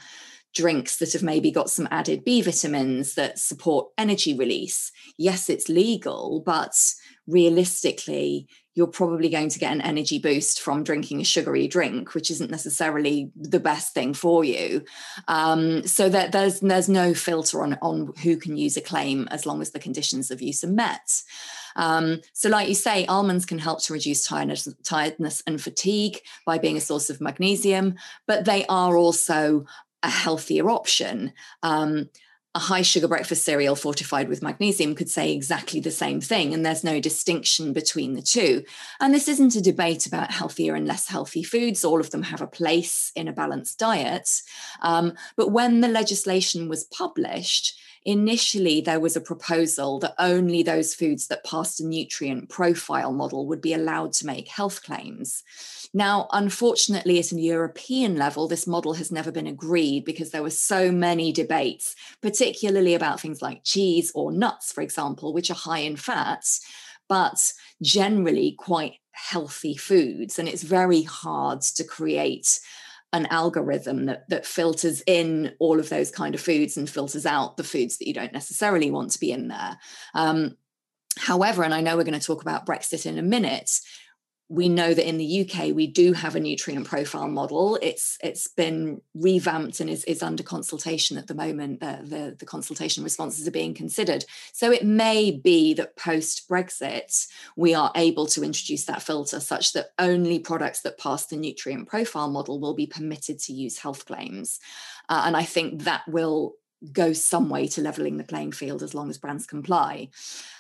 drinks 0.55 0.97
that 0.97 1.13
have 1.13 1.23
maybe 1.23 1.51
got 1.51 1.69
some 1.69 1.87
added 1.91 2.25
b 2.25 2.41
vitamins 2.41 3.15
that 3.15 3.39
support 3.39 3.89
energy 3.99 4.35
release. 4.35 4.91
Yes 5.19 5.51
it's 5.51 5.69
legal 5.69 6.43
but 6.47 6.95
realistically 7.29 8.49
you're 8.79 8.87
probably 8.87 9.29
going 9.29 9.49
to 9.49 9.59
get 9.59 9.73
an 9.73 9.81
energy 9.81 10.21
boost 10.21 10.61
from 10.61 10.85
drinking 10.85 11.21
a 11.21 11.25
sugary 11.25 11.67
drink, 11.67 12.15
which 12.15 12.31
isn't 12.31 12.53
necessarily 12.53 13.29
the 13.35 13.59
best 13.59 13.93
thing 13.93 14.15
for 14.15 14.45
you. 14.45 14.85
Um, 15.27 15.85
so 15.85 16.09
that 16.09 16.31
there's 16.31 16.61
there's 16.61 16.89
no 16.89 17.13
filter 17.13 17.65
on 17.65 17.77
on 17.83 18.13
who 18.23 18.37
can 18.37 18.57
use 18.57 18.77
a 18.77 18.81
claim 18.81 19.27
as 19.33 19.47
long 19.47 19.61
as 19.61 19.73
the 19.73 19.81
conditions 19.81 20.31
of 20.31 20.41
use 20.41 20.63
are 20.63 20.69
met. 20.69 21.23
Um, 21.75 22.21
so, 22.35 22.49
like 22.49 22.69
you 22.69 22.77
say, 22.77 23.05
almonds 23.07 23.45
can 23.45 23.59
help 23.59 23.83
to 23.83 23.93
reduce 23.93 24.25
tiredness, 24.25 24.69
tiredness 24.85 25.43
and 25.45 25.61
fatigue 25.61 26.21
by 26.47 26.59
being 26.59 26.77
a 26.77 26.81
source 26.81 27.11
of 27.11 27.21
magnesium, 27.21 27.97
but 28.29 28.45
they 28.45 28.65
are 28.67 28.97
also 28.97 29.67
a 30.05 30.09
healthier 30.09 30.71
option. 30.71 31.33
Um, 31.65 32.11
a 32.59 32.61
high 32.61 32.83
sugar 32.83 33.07
breakfast 33.07 33.45
cereal 33.45 33.77
fortified 33.77 34.29
with 34.29 34.43
magnesium 34.43 34.97
could 34.97 35.09
say 35.09 35.33
exactly 35.33 35.79
the 35.79 35.93
same 35.93 36.21
thing, 36.21 36.53
and 36.53 36.67
there's 36.67 36.83
no 36.83 36.99
distinction 36.99 37.73
between 37.73 38.15
the 38.15 38.21
two. 38.21 38.65
And 38.99 39.15
this 39.15 39.29
isn't 39.29 39.55
a 39.55 39.61
debate 39.61 40.07
about 40.07 40.33
healthier 40.33 40.75
and 40.75 40.85
less 40.85 41.07
healthy 41.07 41.45
foods, 41.45 41.85
all 41.85 42.01
of 42.01 42.11
them 42.11 42.25
have 42.25 42.43
a 42.43 42.49
place 42.49 43.13
in 43.15 43.29
a 43.29 43.33
balanced 43.33 43.79
diet. 43.79 44.43
Um, 44.83 45.13
but 45.37 45.53
when 45.53 45.83
the 45.83 45.87
legislation 45.87 46.69
was 46.69 46.83
published, 46.83 47.79
initially 48.05 48.81
there 48.81 49.01
was 49.01 49.17
a 49.17 49.21
proposal 49.21 49.99
that 50.01 50.15
only 50.19 50.63
those 50.63 50.95
foods 50.95 51.27
that 51.29 51.45
passed 51.45 51.81
a 51.81 51.87
nutrient 51.87 52.49
profile 52.49 53.13
model 53.13 53.47
would 53.47 53.61
be 53.61 53.75
allowed 53.75 54.13
to 54.15 54.27
make 54.27 54.49
health 54.49 54.83
claims. 54.83 55.43
Now, 55.95 56.29
unfortunately, 56.33 57.19
at 57.19 57.33
a 57.33 57.41
European 57.41 58.17
level, 58.17 58.47
this 58.47 58.67
model 58.67 58.95
has 58.95 59.11
never 59.11 59.33
been 59.33 59.47
agreed 59.47 60.05
because 60.05 60.31
there 60.31 60.43
were 60.43 60.51
so 60.51 60.93
many 60.93 61.33
debates, 61.33 61.97
particularly 62.21 62.95
about 62.95 63.21
things 63.21 63.41
like 63.41 63.65
cheese 63.65 64.13
or 64.15 64.31
nuts, 64.33 64.73
for 64.73 64.83
example, 64.83 65.33
which 65.33 65.51
are 65.51 65.55
high 65.55 65.81
in 65.81 65.97
fat, 65.97 66.47
but 67.09 67.53
generally 67.81 68.55
quite 68.59 68.95
healthy 69.13 69.77
foods. 69.77 70.39
And 70.39 70.49
it's 70.49 70.63
very 70.63 71.03
hard 71.03 71.63
to 71.63 71.85
create 71.85 72.61
an 73.13 73.27
algorithm 73.27 74.07
that, 74.07 74.29
that 74.29 74.47
filters 74.47 75.03
in 75.07 75.55
all 75.59 75.81
of 75.81 75.89
those 75.89 76.11
kind 76.11 76.35
of 76.35 76.41
foods 76.41 76.77
and 76.77 76.89
filters 76.91 77.25
out 77.25 77.57
the 77.57 77.65
foods 77.65 77.99
that 77.99 78.07
you 78.07 78.15
don't 78.15 78.33
necessarily 78.33 78.91
want 78.91 79.11
to 79.11 79.21
be 79.21 79.33
in 79.33 79.49
there. 79.49 79.79
Um, 80.15 80.57
however, 81.17 81.65
and 81.65 81.73
I 81.73 81.81
know 81.81 81.97
we're 81.97 82.05
going 82.05 82.19
to 82.19 82.27
talk 82.27 82.43
about 82.43 82.67
Brexit 82.67 83.07
in 83.07 83.19
a 83.19 83.23
minute, 83.23 83.81
we 84.51 84.69
know 84.69 84.95
that 84.95 85.07
in 85.07 85.19
the 85.19 85.43
UK 85.43 85.75
we 85.75 85.87
do 85.87 86.15
have 86.15 86.35
a 86.35 86.41
nutrient 86.41 86.87
profile 86.87 87.29
model. 87.29 87.79
It's 87.83 88.17
it's 88.23 88.49
been 88.49 89.03
revamped 89.15 89.81
and 89.81 89.91
is, 89.91 90.05
is 90.05 90.23
under 90.23 90.43
consultation 90.43 91.19
at 91.19 91.27
the 91.27 91.35
moment. 91.35 91.81
The, 91.81 91.99
the, 92.03 92.37
the 92.39 92.47
consultation 92.47 93.05
responses 93.05 93.47
are 93.47 93.53
being 93.53 93.75
considered. 93.75 94.25
So 94.53 94.73
it 94.73 94.85
may 94.85 95.31
be 95.31 95.75
that 95.75 95.97
post 95.97 96.49
Brexit 96.49 97.27
we 97.57 97.75
are 97.75 97.93
able 97.95 98.27
to 98.29 98.43
introduce 98.43 98.87
that 98.87 99.03
filter 99.03 99.41
such 99.41 99.75
that 99.75 99.91
only 99.99 100.39
products 100.39 100.81
that 100.81 100.99
pass 100.99 101.27
the 101.27 101.37
nutrient 101.37 101.89
profile 101.89 102.31
model 102.31 102.59
will 102.59 102.75
be 102.75 102.87
permitted 102.87 103.39
to 103.41 103.53
use 103.53 103.79
health 103.79 104.07
claims. 104.07 104.61
Uh, 105.11 105.25
and 105.27 105.37
I 105.37 105.45
think 105.45 105.83
that 105.83 106.09
will 106.09 106.55
go 106.93 107.13
some 107.13 107.49
way 107.49 107.67
to 107.67 107.81
leveling 107.81 108.17
the 108.17 108.25
playing 108.25 108.53
field 108.53 108.83
as 108.83 108.95
long 108.95 109.11
as 109.11 109.19
brands 109.19 109.47
comply. 109.47 110.09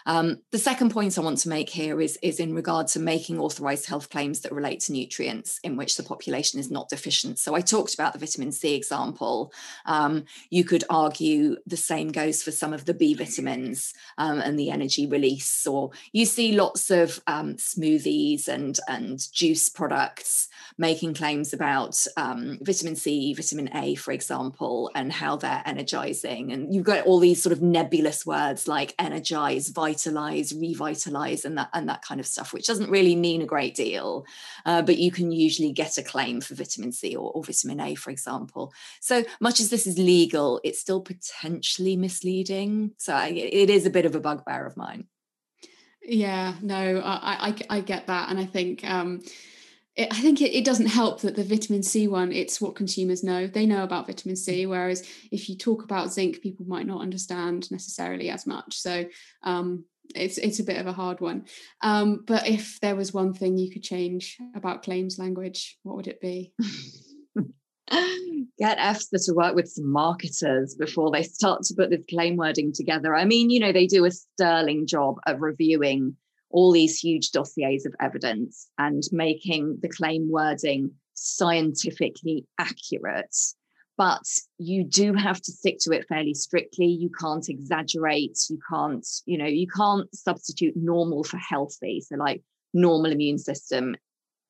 Um, 0.06 0.38
the 0.52 0.58
second 0.58 0.90
point 0.90 1.18
I 1.18 1.20
want 1.20 1.38
to 1.38 1.50
make 1.50 1.68
here 1.68 2.00
is, 2.00 2.18
is 2.22 2.40
in 2.40 2.54
regard 2.54 2.86
to 2.88 2.98
making 2.98 3.38
authorised 3.38 3.86
health 3.86 4.08
claims 4.08 4.40
that 4.40 4.52
relate 4.52 4.80
to 4.80 4.92
nutrients 4.92 5.60
in 5.62 5.76
which 5.76 5.96
the 5.96 6.02
population 6.02 6.58
is 6.58 6.70
not 6.70 6.88
deficient. 6.88 7.38
So 7.38 7.54
I 7.54 7.60
talked 7.60 7.92
about 7.92 8.14
the 8.14 8.18
vitamin 8.18 8.50
C 8.50 8.74
example. 8.74 9.52
Um, 9.84 10.24
you 10.48 10.64
could 10.64 10.84
argue 10.88 11.56
the 11.66 11.76
same 11.76 12.08
goes 12.08 12.42
for 12.42 12.50
some 12.50 12.72
of 12.72 12.86
the 12.86 12.94
B 12.94 13.12
vitamins 13.12 13.92
um, 14.16 14.40
and 14.40 14.58
the 14.58 14.70
energy 14.70 15.06
release, 15.06 15.66
or 15.66 15.90
you 16.12 16.24
see 16.24 16.52
lots 16.52 16.90
of 16.90 17.20
um, 17.26 17.54
smoothies 17.56 18.48
and, 18.48 18.80
and 18.88 19.30
juice 19.32 19.68
products 19.68 20.48
making 20.78 21.12
claims 21.12 21.52
about 21.52 22.02
um, 22.16 22.58
vitamin 22.62 22.96
C, 22.96 23.34
vitamin 23.34 23.68
A, 23.76 23.94
for 23.96 24.12
example, 24.12 24.90
and 24.94 25.12
how 25.12 25.36
they're 25.36 25.62
energizing. 26.08 26.52
And 26.52 26.74
you've 26.74 26.84
got 26.84 27.06
all 27.06 27.18
these 27.18 27.42
sort 27.42 27.52
of 27.52 27.62
nebulous 27.62 28.24
words 28.26 28.68
like 28.68 28.94
energize, 28.98 29.68
vitalize, 29.68 30.52
vitalize, 30.52 30.54
revitalize, 30.54 31.44
and 31.44 31.58
that 31.58 31.70
and 31.72 31.88
that 31.88 32.02
kind 32.02 32.20
of 32.20 32.26
stuff, 32.26 32.52
which 32.52 32.66
doesn't 32.66 32.90
really 32.90 33.16
mean 33.16 33.42
a 33.42 33.46
great 33.46 33.74
deal. 33.74 34.26
Uh, 34.66 34.82
but 34.82 34.98
you 34.98 35.10
can 35.10 35.32
usually 35.32 35.72
get 35.72 35.98
a 35.98 36.02
claim 36.02 36.40
for 36.40 36.54
vitamin 36.54 36.92
C 36.92 37.16
or, 37.16 37.30
or 37.32 37.44
vitamin 37.44 37.80
A, 37.80 37.94
for 37.94 38.10
example. 38.10 38.72
So 39.00 39.24
much 39.40 39.60
as 39.60 39.70
this 39.70 39.86
is 39.86 39.98
legal, 39.98 40.60
it's 40.64 40.80
still 40.80 41.00
potentially 41.00 41.96
misleading. 41.96 42.92
So 42.98 43.14
I, 43.14 43.28
it 43.28 43.70
is 43.70 43.86
a 43.86 43.90
bit 43.90 44.06
of 44.06 44.14
a 44.14 44.20
bugbear 44.20 44.66
of 44.66 44.76
mine. 44.76 45.06
Yeah, 46.02 46.54
no, 46.62 47.00
I, 47.04 47.48
I, 47.48 47.76
I 47.76 47.80
get 47.80 48.06
that, 48.06 48.30
and 48.30 48.38
I 48.38 48.46
think. 48.46 48.84
Um, 48.84 49.22
I 49.98 50.20
think 50.20 50.40
it, 50.40 50.56
it, 50.56 50.64
doesn't 50.64 50.86
help 50.86 51.22
that 51.22 51.34
the 51.34 51.42
vitamin 51.42 51.82
C 51.82 52.06
one, 52.06 52.30
it's 52.30 52.60
what 52.60 52.76
consumers 52.76 53.24
know. 53.24 53.48
They 53.48 53.66
know 53.66 53.82
about 53.82 54.06
vitamin 54.06 54.36
C, 54.36 54.64
whereas 54.64 55.02
if 55.32 55.48
you 55.48 55.56
talk 55.56 55.82
about 55.82 56.12
zinc, 56.12 56.40
people 56.40 56.66
might 56.66 56.86
not 56.86 57.00
understand 57.00 57.68
necessarily 57.72 58.30
as 58.30 58.46
much. 58.46 58.78
So 58.78 59.06
um, 59.42 59.84
it's 60.14 60.38
it's 60.38 60.60
a 60.60 60.64
bit 60.64 60.78
of 60.78 60.86
a 60.86 60.92
hard 60.92 61.20
one. 61.20 61.46
Um, 61.82 62.22
but 62.26 62.46
if 62.46 62.78
there 62.80 62.94
was 62.96 63.12
one 63.12 63.34
thing 63.34 63.58
you 63.58 63.70
could 63.72 63.82
change 63.82 64.38
about 64.54 64.84
claims 64.84 65.18
language, 65.18 65.76
what 65.82 65.96
would 65.96 66.06
it 66.06 66.20
be? 66.20 66.52
Get 68.58 68.78
EFSA 68.78 69.24
to 69.26 69.34
work 69.34 69.54
with 69.54 69.68
some 69.68 69.90
marketers 69.90 70.74
before 70.74 71.10
they 71.10 71.22
start 71.22 71.62
to 71.64 71.74
put 71.74 71.90
this 71.90 72.04
claim 72.08 72.36
wording 72.36 72.72
together. 72.72 73.14
I 73.14 73.24
mean, 73.24 73.50
you 73.50 73.60
know, 73.60 73.72
they 73.72 73.86
do 73.86 74.04
a 74.04 74.10
sterling 74.10 74.86
job 74.86 75.16
of 75.26 75.40
reviewing 75.40 76.16
all 76.50 76.72
these 76.72 76.98
huge 76.98 77.30
dossiers 77.30 77.86
of 77.86 77.94
evidence 78.00 78.68
and 78.78 79.02
making 79.12 79.78
the 79.82 79.88
claim 79.88 80.30
wording 80.30 80.92
scientifically 81.14 82.46
accurate. 82.58 83.36
But 83.96 84.22
you 84.58 84.84
do 84.84 85.12
have 85.14 85.40
to 85.42 85.52
stick 85.52 85.78
to 85.80 85.92
it 85.92 86.06
fairly 86.08 86.34
strictly. 86.34 86.86
You 86.86 87.10
can't 87.10 87.48
exaggerate. 87.48 88.38
You 88.48 88.58
can't, 88.70 89.06
you 89.26 89.36
know, 89.36 89.46
you 89.46 89.66
can't 89.66 90.08
substitute 90.14 90.74
normal 90.76 91.24
for 91.24 91.36
healthy. 91.36 92.00
So, 92.00 92.16
like 92.16 92.42
normal 92.72 93.10
immune 93.10 93.38
system 93.38 93.96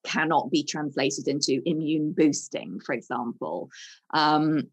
cannot 0.04 0.50
be 0.50 0.64
translated 0.64 1.28
into 1.28 1.62
immune 1.64 2.12
boosting, 2.12 2.80
for 2.84 2.94
example. 2.94 3.70
Um, 4.12 4.68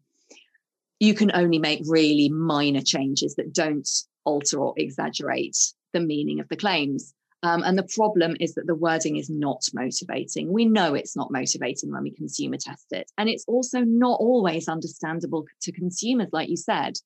you 1.00 1.14
can 1.14 1.30
only 1.34 1.58
make 1.58 1.82
really 1.86 2.28
minor 2.28 2.80
changes 2.80 3.34
that 3.36 3.52
don't 3.52 3.88
alter 4.24 4.58
or 4.58 4.74
exaggerate 4.76 5.56
the 5.92 6.00
meaning 6.00 6.40
of 6.40 6.48
the 6.48 6.56
claims. 6.56 7.14
Um, 7.42 7.62
and 7.62 7.76
the 7.78 7.88
problem 7.94 8.36
is 8.40 8.54
that 8.54 8.66
the 8.66 8.74
wording 8.74 9.16
is 9.16 9.28
not 9.28 9.62
motivating. 9.74 10.52
We 10.52 10.64
know 10.64 10.94
it's 10.94 11.16
not 11.16 11.30
motivating 11.30 11.92
when 11.92 12.02
we 12.02 12.10
consumer 12.10 12.56
test 12.56 12.86
it. 12.92 13.10
And 13.18 13.28
it's 13.28 13.44
also 13.46 13.80
not 13.80 14.18
always 14.20 14.68
understandable 14.68 15.44
to 15.62 15.72
consumers, 15.72 16.30
like 16.32 16.48
you 16.48 16.56
said. 16.56 16.98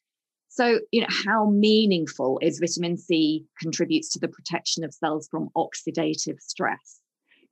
So, 0.48 0.80
you 0.90 1.02
know, 1.02 1.06
how 1.24 1.48
meaningful 1.50 2.38
is 2.42 2.58
vitamin 2.58 2.96
C 2.96 3.44
contributes 3.60 4.10
to 4.10 4.18
the 4.18 4.28
protection 4.28 4.82
of 4.82 4.94
cells 4.94 5.28
from 5.30 5.50
oxidative 5.56 6.40
stress? 6.40 7.00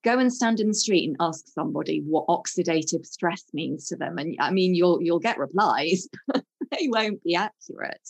Go 0.04 0.18
and 0.18 0.32
stand 0.32 0.60
in 0.60 0.68
the 0.68 0.74
street 0.74 1.08
and 1.08 1.16
ask 1.20 1.46
somebody 1.48 2.02
what 2.06 2.26
oxidative 2.26 3.04
stress 3.04 3.44
means 3.52 3.86
to 3.88 3.96
them. 3.96 4.18
And 4.18 4.36
I 4.40 4.50
mean, 4.50 4.74
you'll 4.74 5.02
you'll 5.02 5.18
get 5.20 5.38
replies, 5.38 6.08
but 6.26 6.44
they 6.70 6.88
won't 6.88 7.22
be 7.22 7.34
accurate. 7.34 8.08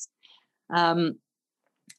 Um, 0.70 1.18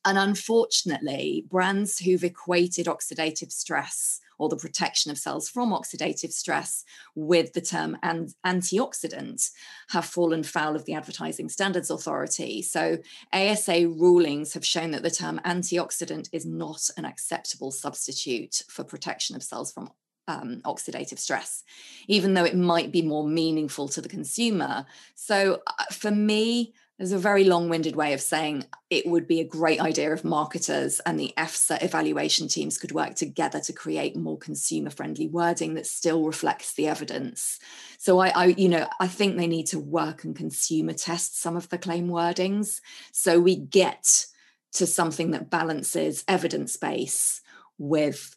and 0.05 0.17
unfortunately, 0.17 1.45
brands 1.49 1.99
who've 1.99 2.23
equated 2.23 2.85
oxidative 2.85 3.51
stress 3.51 4.21
or 4.37 4.47
the 4.47 4.55
protection 4.55 5.11
of 5.11 5.17
cells 5.17 5.49
from 5.49 5.71
oxidative 5.71 6.31
stress 6.31 6.85
with 7.13 7.51
the 7.53 7.61
term 7.61 7.97
an- 8.01 8.33
antioxidant 8.45 9.51
have 9.89 10.05
fallen 10.05 10.43
foul 10.43 10.75
of 10.75 10.85
the 10.85 10.93
Advertising 10.93 11.49
Standards 11.49 11.91
Authority. 11.91 12.61
So, 12.61 12.99
ASA 13.33 13.89
rulings 13.89 14.53
have 14.53 14.65
shown 14.65 14.91
that 14.91 15.03
the 15.03 15.11
term 15.11 15.41
antioxidant 15.45 16.29
is 16.31 16.45
not 16.45 16.89
an 16.97 17.05
acceptable 17.05 17.71
substitute 17.71 18.63
for 18.69 18.83
protection 18.85 19.35
of 19.35 19.43
cells 19.43 19.73
from 19.73 19.91
um, 20.29 20.61
oxidative 20.63 21.19
stress, 21.19 21.63
even 22.07 22.33
though 22.33 22.45
it 22.45 22.55
might 22.55 22.91
be 22.91 23.01
more 23.01 23.27
meaningful 23.27 23.89
to 23.89 24.01
the 24.01 24.09
consumer. 24.09 24.85
So, 25.15 25.61
uh, 25.67 25.85
for 25.91 26.11
me, 26.11 26.73
there's 26.99 27.13
a 27.13 27.17
very 27.17 27.45
long 27.45 27.69
winded 27.69 27.95
way 27.95 28.11
of 28.11 28.19
saying 28.19 28.65
it 28.89 29.07
would 29.07 29.25
be 29.25 29.39
a 29.39 29.47
great 29.47 29.79
idea 29.79 30.13
if 30.13 30.25
marketers 30.25 30.99
and 31.05 31.17
the 31.17 31.33
EFSA 31.37 31.81
evaluation 31.81 32.49
teams 32.49 32.77
could 32.77 32.91
work 32.91 33.15
together 33.15 33.61
to 33.61 33.71
create 33.71 34.17
more 34.17 34.37
consumer 34.37 34.89
friendly 34.89 35.25
wording 35.25 35.75
that 35.75 35.87
still 35.87 36.25
reflects 36.25 36.73
the 36.73 36.87
evidence. 36.87 37.57
So 37.97 38.19
I, 38.19 38.27
I, 38.35 38.45
you 38.47 38.67
know, 38.67 38.85
I 38.99 39.07
think 39.07 39.37
they 39.37 39.47
need 39.47 39.67
to 39.67 39.79
work 39.79 40.25
and 40.25 40.35
consumer 40.35 40.91
test 40.91 41.39
some 41.39 41.55
of 41.55 41.69
the 41.69 41.77
claim 41.77 42.09
wordings 42.09 42.81
so 43.13 43.39
we 43.39 43.55
get 43.55 44.25
to 44.73 44.85
something 44.85 45.31
that 45.31 45.49
balances 45.49 46.25
evidence 46.27 46.75
base 46.75 47.41
with 47.77 48.35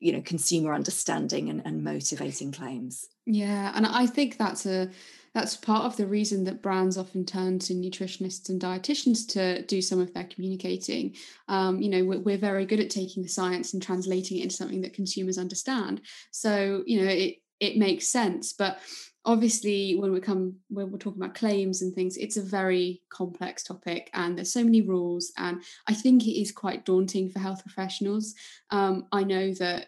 you 0.00 0.12
know 0.12 0.22
consumer 0.22 0.74
understanding 0.74 1.48
and, 1.48 1.62
and 1.64 1.84
motivating 1.84 2.50
claims 2.50 3.06
yeah 3.24 3.70
and 3.76 3.86
i 3.86 4.04
think 4.04 4.36
that's 4.36 4.66
a 4.66 4.90
that's 5.34 5.56
part 5.56 5.84
of 5.84 5.96
the 5.96 6.06
reason 6.06 6.44
that 6.44 6.62
brands 6.62 6.98
often 6.98 7.24
turn 7.24 7.58
to 7.60 7.74
nutritionists 7.74 8.48
and 8.48 8.60
dietitians 8.60 9.26
to 9.32 9.62
do 9.62 9.80
some 9.80 10.00
of 10.00 10.12
their 10.12 10.24
communicating. 10.24 11.16
Um, 11.48 11.80
you 11.80 11.88
know, 11.88 12.04
we're, 12.04 12.20
we're, 12.20 12.38
very 12.38 12.66
good 12.66 12.80
at 12.80 12.90
taking 12.90 13.22
the 13.22 13.28
science 13.28 13.72
and 13.72 13.82
translating 13.82 14.38
it 14.38 14.42
into 14.42 14.56
something 14.56 14.82
that 14.82 14.94
consumers 14.94 15.38
understand. 15.38 16.02
So, 16.30 16.82
you 16.86 17.02
know, 17.02 17.10
it 17.10 17.36
it 17.60 17.76
makes 17.76 18.08
sense. 18.08 18.52
But 18.52 18.80
obviously, 19.24 19.94
when 19.94 20.12
we 20.12 20.20
come 20.20 20.56
when 20.68 20.90
we're 20.90 20.98
talking 20.98 21.22
about 21.22 21.34
claims 21.34 21.80
and 21.80 21.94
things, 21.94 22.16
it's 22.16 22.36
a 22.36 22.42
very 22.42 23.02
complex 23.08 23.62
topic, 23.62 24.10
and 24.12 24.36
there's 24.36 24.52
so 24.52 24.64
many 24.64 24.82
rules, 24.82 25.32
and 25.38 25.62
I 25.86 25.94
think 25.94 26.26
it 26.26 26.40
is 26.40 26.52
quite 26.52 26.84
daunting 26.84 27.30
for 27.30 27.38
health 27.38 27.62
professionals. 27.62 28.34
Um, 28.70 29.06
I 29.12 29.22
know 29.22 29.54
that 29.54 29.86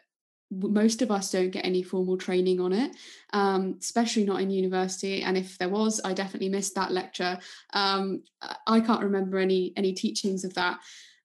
most 0.61 1.03
of 1.03 1.11
us 1.11 1.31
don't 1.31 1.51
get 1.51 1.65
any 1.65 1.83
formal 1.83 2.17
training 2.17 2.61
on 2.61 2.73
it, 2.73 2.95
um, 3.33 3.77
especially 3.81 4.25
not 4.25 4.41
in 4.41 4.51
university. 4.51 5.23
And 5.23 5.37
if 5.37 5.59
there 5.59 5.69
was, 5.69 6.01
I 6.05 6.13
definitely 6.13 6.49
missed 6.49 6.75
that 6.75 6.93
lecture. 6.93 7.39
Um, 7.73 8.23
I 8.67 8.81
can't 8.81 9.03
remember 9.03 9.39
any 9.39 9.73
any 9.77 9.93
teachings 9.93 10.45
of 10.45 10.55
that. 10.55 10.79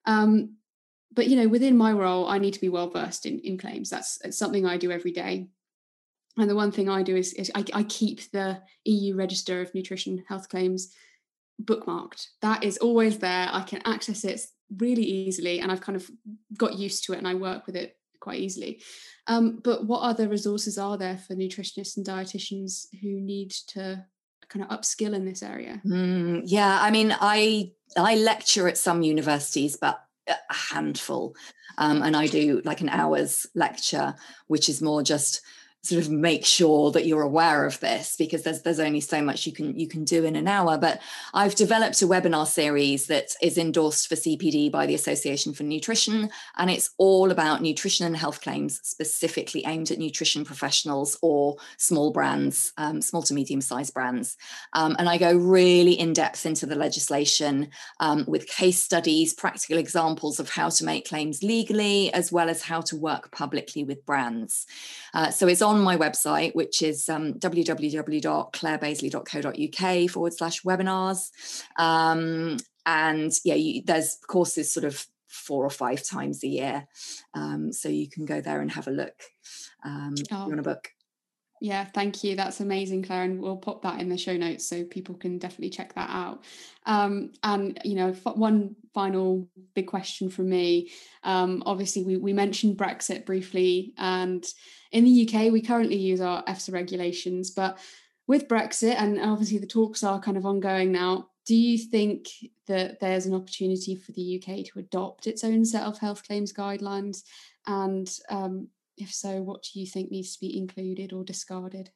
Um, 0.06 0.56
but 1.12 1.26
you 1.26 1.36
know, 1.36 1.48
within 1.48 1.76
my 1.76 1.92
role, 1.92 2.28
I 2.28 2.38
need 2.38 2.54
to 2.54 2.60
be 2.60 2.68
well 2.68 2.90
versed 2.90 3.26
in, 3.26 3.40
in 3.40 3.58
claims. 3.58 3.90
That's 3.90 4.20
something 4.36 4.66
I 4.66 4.76
do 4.76 4.90
every 4.90 5.12
day. 5.12 5.48
And 6.36 6.48
the 6.48 6.54
one 6.54 6.70
thing 6.70 6.88
I 6.88 7.02
do 7.02 7.16
is, 7.16 7.32
is 7.34 7.50
I, 7.54 7.64
I 7.74 7.82
keep 7.82 8.30
the 8.30 8.62
EU 8.84 9.16
Register 9.16 9.60
of 9.60 9.74
Nutrition 9.74 10.24
Health 10.28 10.48
Claims 10.48 10.94
bookmarked. 11.62 12.28
That 12.40 12.62
is 12.64 12.78
always 12.78 13.18
there. 13.18 13.48
I 13.50 13.62
can 13.62 13.82
access 13.84 14.24
it 14.24 14.40
really 14.78 15.02
easily, 15.02 15.60
and 15.60 15.72
I've 15.72 15.80
kind 15.80 15.96
of 15.96 16.08
got 16.56 16.78
used 16.78 17.04
to 17.04 17.12
it, 17.12 17.18
and 17.18 17.26
I 17.26 17.34
work 17.34 17.66
with 17.66 17.76
it 17.76 17.96
quite 18.20 18.40
easily. 18.40 18.82
Um, 19.26 19.60
but 19.62 19.86
what 19.86 20.00
other 20.00 20.28
resources 20.28 20.78
are 20.78 20.96
there 20.96 21.18
for 21.18 21.34
nutritionists 21.34 21.96
and 21.96 22.06
dietitians 22.06 22.86
who 23.00 23.20
need 23.20 23.50
to 23.68 24.04
kind 24.48 24.64
of 24.64 24.70
upskill 24.70 25.14
in 25.14 25.24
this 25.24 25.42
area? 25.42 25.80
Mm, 25.86 26.42
yeah, 26.44 26.78
I 26.80 26.90
mean, 26.90 27.16
I 27.20 27.72
I 27.96 28.16
lecture 28.16 28.68
at 28.68 28.78
some 28.78 29.02
universities, 29.02 29.76
but 29.80 30.00
a 30.28 30.36
handful, 30.48 31.34
um, 31.78 32.02
and 32.02 32.16
I 32.16 32.26
do 32.26 32.60
like 32.64 32.80
an 32.80 32.88
hour's 32.88 33.46
lecture, 33.54 34.14
which 34.46 34.68
is 34.68 34.82
more 34.82 35.02
just 35.02 35.40
sort 35.82 36.02
of 36.02 36.10
make 36.10 36.44
sure 36.44 36.90
that 36.90 37.06
you're 37.06 37.22
aware 37.22 37.64
of 37.64 37.80
this 37.80 38.14
because 38.16 38.42
there's 38.42 38.62
there's 38.62 38.80
only 38.80 39.00
so 39.00 39.22
much 39.22 39.46
you 39.46 39.52
can 39.52 39.78
you 39.78 39.88
can 39.88 40.04
do 40.04 40.24
in 40.24 40.36
an 40.36 40.46
hour. 40.46 40.76
But 40.76 41.00
I've 41.32 41.54
developed 41.54 42.02
a 42.02 42.06
webinar 42.06 42.46
series 42.46 43.06
that 43.06 43.30
is 43.40 43.56
endorsed 43.56 44.08
for 44.08 44.14
CPD 44.14 44.70
by 44.70 44.86
the 44.86 44.94
Association 44.94 45.54
for 45.54 45.62
Nutrition 45.62 46.30
and 46.58 46.70
it's 46.70 46.90
all 46.98 47.30
about 47.30 47.62
nutrition 47.62 48.06
and 48.06 48.16
health 48.16 48.42
claims 48.42 48.80
specifically 48.82 49.64
aimed 49.66 49.90
at 49.90 49.98
nutrition 49.98 50.44
professionals 50.44 51.18
or 51.22 51.56
small 51.78 52.12
brands 52.12 52.72
um, 52.76 53.00
small 53.00 53.22
to 53.22 53.34
medium 53.34 53.60
sized 53.60 53.94
brands. 53.94 54.36
Um, 54.74 54.96
and 54.98 55.08
I 55.08 55.16
go 55.16 55.34
really 55.34 55.98
in 55.98 56.12
depth 56.12 56.44
into 56.44 56.66
the 56.66 56.76
legislation 56.76 57.70
um, 58.00 58.24
with 58.28 58.46
case 58.46 58.82
studies 58.82 59.32
practical 59.32 59.78
examples 59.78 60.38
of 60.40 60.50
how 60.50 60.68
to 60.68 60.84
make 60.84 61.08
claims 61.08 61.42
legally 61.42 62.12
as 62.12 62.30
well 62.30 62.50
as 62.50 62.62
how 62.62 62.82
to 62.82 62.96
work 62.96 63.30
publicly 63.30 63.82
with 63.82 64.04
brands. 64.04 64.66
Uh, 65.14 65.30
so 65.30 65.48
it's 65.48 65.62
on 65.62 65.69
my 65.78 65.96
website, 65.96 66.54
which 66.54 66.82
is 66.82 67.08
um, 67.08 67.32
www.clairebaisley.co.uk 67.34 70.10
forward 70.10 70.34
slash 70.34 70.62
webinars. 70.62 71.30
Um, 71.76 72.56
and 72.84 73.32
yeah, 73.44 73.54
you, 73.54 73.82
there's 73.84 74.18
courses 74.26 74.72
sort 74.72 74.84
of 74.84 75.06
four 75.28 75.64
or 75.64 75.70
five 75.70 76.02
times 76.02 76.42
a 76.42 76.48
year. 76.48 76.88
Um, 77.34 77.72
so 77.72 77.88
you 77.88 78.08
can 78.08 78.24
go 78.24 78.40
there 78.40 78.60
and 78.60 78.72
have 78.72 78.88
a 78.88 78.92
look 78.92 79.14
um, 79.84 80.14
oh. 80.32 80.44
you 80.44 80.48
want 80.48 80.60
a 80.60 80.62
book. 80.62 80.88
Yeah, 81.62 81.84
thank 81.84 82.24
you. 82.24 82.36
That's 82.36 82.60
amazing, 82.60 83.02
Claire. 83.02 83.24
And 83.24 83.40
we'll 83.40 83.58
pop 83.58 83.82
that 83.82 84.00
in 84.00 84.08
the 84.08 84.16
show 84.16 84.34
notes 84.34 84.66
so 84.66 84.82
people 84.82 85.14
can 85.14 85.38
definitely 85.38 85.68
check 85.68 85.94
that 85.94 86.08
out. 86.08 86.42
Um, 86.86 87.32
and, 87.42 87.78
you 87.84 87.96
know, 87.96 88.12
one 88.12 88.76
final 88.94 89.46
big 89.74 89.86
question 89.86 90.30
from 90.30 90.48
me. 90.48 90.90
Um, 91.22 91.62
obviously, 91.66 92.02
we, 92.02 92.16
we 92.16 92.32
mentioned 92.32 92.78
Brexit 92.78 93.26
briefly. 93.26 93.92
And 93.98 94.42
in 94.90 95.04
the 95.04 95.28
UK, 95.28 95.52
we 95.52 95.60
currently 95.60 95.98
use 95.98 96.22
our 96.22 96.42
EFSA 96.44 96.72
regulations. 96.72 97.50
But 97.50 97.78
with 98.26 98.48
Brexit, 98.48 98.94
and 98.96 99.20
obviously 99.20 99.58
the 99.58 99.66
talks 99.66 100.02
are 100.02 100.18
kind 100.18 100.38
of 100.38 100.46
ongoing 100.46 100.92
now, 100.92 101.28
do 101.44 101.54
you 101.54 101.76
think 101.76 102.28
that 102.68 103.00
there's 103.00 103.26
an 103.26 103.34
opportunity 103.34 103.96
for 103.96 104.12
the 104.12 104.36
UK 104.40 104.64
to 104.66 104.78
adopt 104.78 105.26
its 105.26 105.44
own 105.44 105.66
set 105.66 105.82
of 105.82 105.98
health 105.98 106.26
claims 106.26 106.54
guidelines? 106.54 107.22
And 107.66 108.10
um, 108.30 108.68
if 108.96 109.12
so, 109.12 109.42
what 109.42 109.62
do 109.62 109.80
you 109.80 109.86
think 109.86 110.10
needs 110.10 110.34
to 110.34 110.40
be 110.40 110.56
included 110.56 111.12
or 111.12 111.24
discarded? 111.24 111.90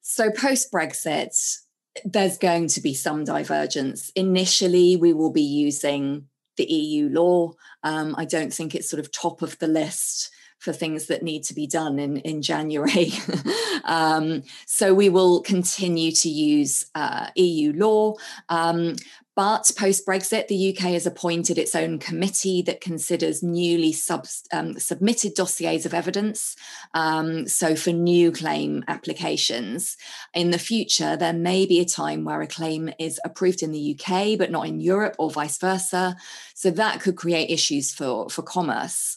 So, 0.00 0.30
post 0.30 0.72
Brexit, 0.72 1.58
there's 2.04 2.38
going 2.38 2.68
to 2.68 2.80
be 2.80 2.94
some 2.94 3.24
divergence. 3.24 4.10
Initially, 4.10 4.96
we 4.96 5.12
will 5.12 5.32
be 5.32 5.42
using 5.42 6.28
the 6.56 6.64
EU 6.64 7.08
law. 7.08 7.52
Um, 7.82 8.14
I 8.18 8.24
don't 8.24 8.52
think 8.52 8.74
it's 8.74 8.90
sort 8.90 9.00
of 9.00 9.12
top 9.12 9.42
of 9.42 9.58
the 9.58 9.68
list 9.68 10.30
for 10.58 10.72
things 10.72 11.06
that 11.06 11.22
need 11.22 11.44
to 11.44 11.54
be 11.54 11.66
done 11.66 11.98
in, 11.98 12.16
in 12.18 12.42
January. 12.42 13.12
um, 13.84 14.42
so 14.66 14.92
we 14.92 15.08
will 15.08 15.40
continue 15.42 16.10
to 16.10 16.28
use 16.28 16.86
uh, 16.94 17.28
EU 17.36 17.72
law. 17.72 18.14
Um, 18.48 18.96
but 19.38 19.70
post 19.78 20.04
Brexit, 20.04 20.48
the 20.48 20.70
UK 20.76 20.90
has 20.94 21.06
appointed 21.06 21.58
its 21.58 21.76
own 21.76 22.00
committee 22.00 22.60
that 22.62 22.80
considers 22.80 23.40
newly 23.40 23.92
sub, 23.92 24.26
um, 24.52 24.76
submitted 24.80 25.34
dossiers 25.34 25.86
of 25.86 25.94
evidence. 25.94 26.56
Um, 26.92 27.46
so, 27.46 27.76
for 27.76 27.90
new 27.92 28.32
claim 28.32 28.82
applications, 28.88 29.96
in 30.34 30.50
the 30.50 30.58
future, 30.58 31.16
there 31.16 31.32
may 31.32 31.66
be 31.66 31.78
a 31.78 31.84
time 31.84 32.24
where 32.24 32.42
a 32.42 32.48
claim 32.48 32.90
is 32.98 33.20
approved 33.24 33.62
in 33.62 33.70
the 33.70 33.96
UK, 33.96 34.36
but 34.36 34.50
not 34.50 34.66
in 34.66 34.80
Europe, 34.80 35.14
or 35.20 35.30
vice 35.30 35.58
versa. 35.58 36.16
So, 36.54 36.72
that 36.72 37.00
could 37.00 37.14
create 37.14 37.48
issues 37.48 37.94
for, 37.94 38.28
for 38.28 38.42
commerce. 38.42 39.16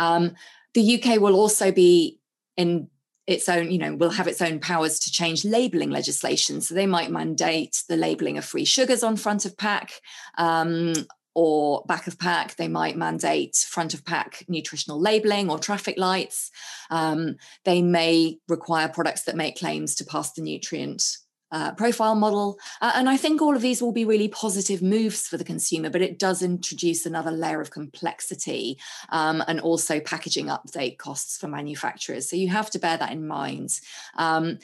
Um, 0.00 0.34
the 0.74 1.00
UK 1.00 1.20
will 1.20 1.36
also 1.36 1.70
be 1.70 2.18
in 2.56 2.88
its 3.30 3.48
own, 3.48 3.70
you 3.70 3.78
know, 3.78 3.94
will 3.94 4.10
have 4.10 4.26
its 4.26 4.42
own 4.42 4.58
powers 4.58 4.98
to 4.98 5.10
change 5.10 5.44
labeling 5.44 5.90
legislation. 5.90 6.60
So 6.60 6.74
they 6.74 6.86
might 6.86 7.12
mandate 7.12 7.84
the 7.88 7.96
labeling 7.96 8.36
of 8.36 8.44
free 8.44 8.64
sugars 8.64 9.04
on 9.04 9.16
front 9.16 9.44
of 9.44 9.56
pack 9.56 9.92
um, 10.36 10.92
or 11.32 11.84
back 11.86 12.08
of 12.08 12.18
pack. 12.18 12.56
They 12.56 12.66
might 12.66 12.96
mandate 12.96 13.56
front 13.56 13.94
of 13.94 14.04
pack 14.04 14.44
nutritional 14.48 15.00
labeling 15.00 15.48
or 15.48 15.60
traffic 15.60 15.96
lights. 15.96 16.50
Um, 16.90 17.36
they 17.64 17.82
may 17.82 18.38
require 18.48 18.88
products 18.88 19.22
that 19.22 19.36
make 19.36 19.56
claims 19.56 19.94
to 19.96 20.04
pass 20.04 20.32
the 20.32 20.42
nutrient 20.42 21.16
uh, 21.52 21.72
profile 21.72 22.14
model. 22.14 22.58
Uh, 22.80 22.92
and 22.94 23.08
I 23.08 23.16
think 23.16 23.40
all 23.40 23.56
of 23.56 23.62
these 23.62 23.82
will 23.82 23.92
be 23.92 24.04
really 24.04 24.28
positive 24.28 24.82
moves 24.82 25.26
for 25.26 25.36
the 25.36 25.44
consumer, 25.44 25.90
but 25.90 26.02
it 26.02 26.18
does 26.18 26.42
introduce 26.42 27.06
another 27.06 27.30
layer 27.30 27.60
of 27.60 27.70
complexity 27.70 28.78
um, 29.10 29.42
and 29.46 29.60
also 29.60 30.00
packaging 30.00 30.46
update 30.46 30.98
costs 30.98 31.38
for 31.38 31.48
manufacturers. 31.48 32.28
So 32.28 32.36
you 32.36 32.48
have 32.48 32.70
to 32.70 32.78
bear 32.78 32.96
that 32.96 33.12
in 33.12 33.26
mind. 33.26 33.80
Um, 34.16 34.58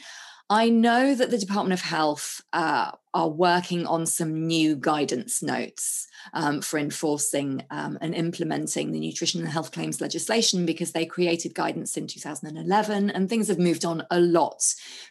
I 0.49 0.69
know 0.69 1.15
that 1.15 1.31
the 1.31 1.39
Department 1.39 1.73
of 1.73 1.85
Health 1.85 2.41
uh, 2.53 2.93
are 3.13 3.29
working 3.29 3.85
on 3.85 4.07
some 4.07 4.47
new 4.47 4.77
guidance 4.77 5.43
notes 5.43 6.07
um, 6.35 6.61
for 6.61 6.79
enforcing 6.79 7.65
um, 7.71 7.99
and 8.01 8.15
implementing 8.15 8.93
the 8.93 9.01
nutrition 9.01 9.41
and 9.41 9.51
health 9.51 9.73
claims 9.73 10.01
legislation 10.01 10.65
because 10.65 10.93
they 10.93 11.05
created 11.05 11.55
guidance 11.55 11.97
in 11.97 12.07
2011 12.07 13.11
and 13.11 13.29
things 13.29 13.49
have 13.49 13.59
moved 13.59 13.85
on 13.85 14.05
a 14.11 14.21
lot, 14.21 14.63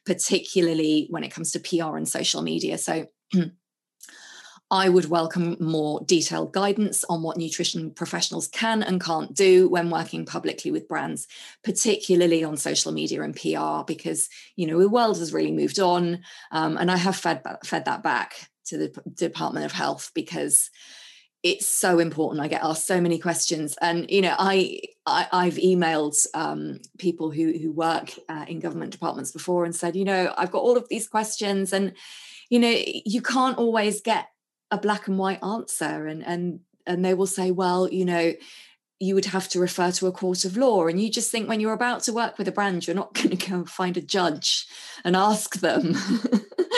particularly 0.06 1.08
when 1.10 1.26
it 1.26 1.34
comes 1.34 1.52
to 1.52 1.60
PR 1.60 1.98
and 1.98 2.08
social 2.08 2.42
media. 2.42 2.78
So 2.78 3.08
I 4.76 4.90
would 4.90 5.06
welcome 5.06 5.56
more 5.62 6.02
detailed 6.04 6.52
guidance 6.52 7.06
on 7.06 7.24
what 7.24 7.38
nutrition 7.38 7.92
professionals 7.92 8.50
can 8.50 8.84
and 8.84 9.02
can't 9.02 9.34
do 9.34 9.70
when 9.70 9.90
working 9.90 10.26
publicly 10.26 10.70
with 10.70 10.90
brands, 10.90 11.30
particularly 11.64 12.44
on 12.44 12.58
social 12.58 12.92
media 12.92 13.22
and 13.22 13.34
PR, 13.34 13.86
because 13.88 14.28
you 14.58 14.68
know 14.68 14.80
the 14.80 14.90
world 14.90 15.18
has 15.20 15.32
really 15.32 15.54
moved 15.54 15.80
on, 15.80 16.20
um, 16.52 16.76
and 16.76 16.92
I 16.92 16.98
have 16.98 17.16
fed 17.16 17.42
fed 17.64 17.86
that 17.86 18.04
back 18.04 18.50
to 18.66 18.78
the 18.78 19.02
Department 19.14 19.66
of 19.66 19.72
Health 19.72 20.12
because 20.14 20.70
it's 21.42 21.66
so 21.66 22.00
important. 22.00 22.42
I 22.42 22.50
get 22.50 22.64
asked 22.64 22.86
so 22.86 23.00
many 23.00 23.18
questions, 23.18 23.78
and 23.82 24.12
you 24.12 24.22
know, 24.22 24.36
I, 24.38 24.82
I 25.06 25.46
have 25.46 25.56
emailed 25.56 26.18
um, 26.34 26.82
people 26.98 27.32
who 27.32 27.54
who 27.58 27.72
work 27.72 28.12
uh, 28.28 28.44
in 28.50 28.60
government 28.60 28.92
departments 28.92 29.32
before 29.32 29.64
and 29.64 29.74
said, 29.74 29.96
you 29.96 30.04
know, 30.04 30.34
I've 30.38 30.52
got 30.52 30.64
all 30.64 30.76
of 30.76 30.90
these 30.90 31.08
questions, 31.08 31.72
and 31.72 31.94
you 32.50 32.60
know, 32.60 32.76
you 33.06 33.22
can't 33.22 33.58
always 33.58 34.02
get 34.02 34.28
a 34.72 34.78
black 34.78 35.08
and 35.08 35.18
white 35.18 35.44
answer 35.44 36.08
and 36.08 36.26
and 36.26 36.60
and 36.88 37.04
they 37.04 37.14
will 37.14 37.28
say 37.28 37.52
well 37.52 37.92
you 37.92 38.06
know 38.06 38.34
you 39.00 39.14
would 39.14 39.26
have 39.26 39.50
to 39.50 39.60
refer 39.60 39.92
to 39.92 40.08
a 40.08 40.12
court 40.12 40.46
of 40.46 40.56
law. 40.56 40.88
And 40.88 41.02
you 41.02 41.12
just 41.12 41.30
think 41.30 41.50
when 41.50 41.60
you're 41.60 41.74
about 41.74 42.04
to 42.04 42.14
work 42.14 42.38
with 42.38 42.48
a 42.48 42.52
brand 42.52 42.88
you're 42.88 42.96
not 42.96 43.14
going 43.14 43.36
to 43.36 43.50
go 43.50 43.56
and 43.58 43.70
find 43.70 43.98
a 43.98 44.02
judge 44.02 44.66
and 45.04 45.16
ask 45.16 45.60
them. 45.60 45.96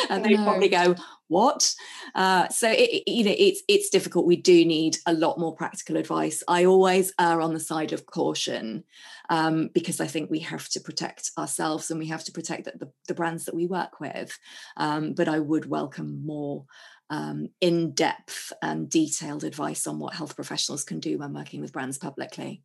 And 0.10 0.24
they 0.24 0.36
probably 0.36 0.70
go 0.70 0.96
what? 1.28 1.74
Uh, 2.16 2.48
so 2.48 2.72
it, 2.72 3.04
you 3.08 3.26
know 3.26 3.36
it's 3.38 3.62
it's 3.68 3.90
difficult. 3.90 4.26
We 4.26 4.38
do 4.38 4.64
need 4.64 4.98
a 5.06 5.14
lot 5.14 5.38
more 5.38 5.54
practical 5.54 5.98
advice. 5.98 6.44
I 6.48 6.64
always 6.66 7.12
err 7.20 7.42
on 7.42 7.54
the 7.54 7.60
side 7.60 7.92
of 7.92 8.06
caution 8.06 8.86
um, 9.30 9.70
because 9.74 10.00
i 10.00 10.08
think 10.08 10.30
we 10.30 10.40
have 10.40 10.70
to 10.70 10.80
protect 10.80 11.32
ourselves 11.38 11.92
and 11.92 12.00
we 12.00 12.08
have 12.08 12.24
to 12.26 12.32
protect 12.32 12.66
the, 12.66 12.86
the, 12.86 12.92
the 13.08 13.14
brands 13.14 13.46
that 13.46 13.56
we 13.56 13.68
work 13.68 14.00
with. 14.00 14.38
Um, 14.78 15.14
but 15.14 15.28
i 15.28 15.40
would 15.40 15.66
welcome 15.66 16.26
more 16.26 16.66
um, 17.10 17.50
in 17.62 17.92
depth 17.92 18.52
and 18.62 18.90
detailed 18.90 19.44
advice 19.44 19.88
on 19.88 20.00
what 20.00 20.14
health 20.14 20.36
professionals 20.36 20.84
can 20.84 21.00
do 21.00 21.18
when 21.18 21.34
working 21.34 21.62
with 21.62 21.74
brands 21.74 21.98
publicly. 21.98 22.64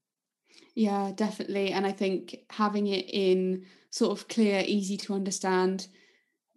Yeah, 0.74 1.12
definitely. 1.14 1.72
And 1.72 1.86
I 1.86 1.92
think 1.92 2.36
having 2.50 2.86
it 2.86 3.06
in 3.08 3.66
sort 3.90 4.18
of 4.18 4.28
clear, 4.28 4.62
easy 4.66 4.96
to 4.98 5.14
understand 5.14 5.86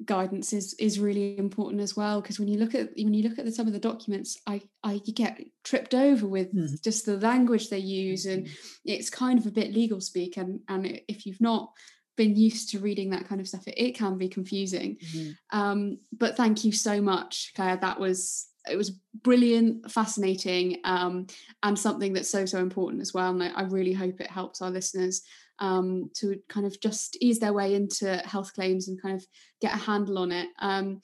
guidance 0.04 0.52
is 0.52 0.74
is 0.74 1.00
really 1.00 1.38
important 1.38 1.82
as 1.82 1.96
well 1.96 2.20
because 2.20 2.38
when 2.38 2.50
you 2.50 2.58
look 2.58 2.76
at 2.76 2.90
when 2.98 3.14
you 3.14 3.24
look 3.24 3.40
at 3.40 3.46
the, 3.46 3.52
some 3.52 3.66
of 3.66 3.72
the 3.72 3.80
documents 3.80 4.38
i 4.46 4.62
i 4.84 5.00
you 5.06 5.14
get 5.14 5.40
tripped 5.64 5.94
over 5.94 6.28
with 6.28 6.54
mm. 6.54 6.84
just 6.84 7.06
the 7.06 7.16
language 7.18 7.70
they 7.70 7.78
use 7.78 8.26
and 8.26 8.46
mm-hmm. 8.46 8.54
it's 8.84 9.10
kind 9.10 9.40
of 9.40 9.46
a 9.46 9.52
bit 9.52 9.74
legal 9.74 10.02
speak 10.02 10.36
and 10.36 10.60
and 10.68 11.00
if 11.08 11.26
you've 11.26 11.40
not 11.40 11.72
been 12.16 12.36
used 12.36 12.70
to 12.70 12.80
reading 12.80 13.10
that 13.12 13.28
kind 13.28 13.42
of 13.42 13.48
stuff, 13.48 13.68
it, 13.68 13.76
it 13.78 13.96
can 13.96 14.18
be 14.18 14.30
confusing. 14.30 14.98
Mm-hmm. 14.98 15.60
Um, 15.60 15.98
but 16.18 16.38
thank 16.38 16.64
you 16.66 16.72
so 16.72 17.02
much, 17.02 17.52
Claire. 17.56 17.78
That 17.78 18.00
was 18.00 18.48
it 18.70 18.78
was 18.78 18.92
brilliant, 19.22 19.92
fascinating, 19.92 20.78
um, 20.86 21.28
and 21.62 21.78
something 21.78 22.14
that's 22.14 22.30
so 22.30 22.46
so 22.46 22.60
important 22.60 23.02
as 23.02 23.14
well. 23.14 23.32
And 23.32 23.44
I, 23.44 23.50
I 23.50 23.64
really 23.64 23.94
hope 23.94 24.20
it 24.20 24.30
helps 24.30 24.62
our 24.62 24.72
listeners 24.72 25.22
um, 25.60 26.10
to 26.16 26.40
kind 26.50 26.66
of 26.66 26.80
just 26.80 27.18
ease 27.22 27.40
their 27.40 27.54
way 27.54 27.76
into 27.76 28.18
health 28.18 28.54
claims 28.54 28.88
and 28.88 29.02
kind 29.02 29.16
of 29.16 29.26
get 29.62 29.74
a 29.74 29.78
handle 29.78 30.18
on 30.18 30.32
it. 30.32 30.50
Um, 30.60 31.02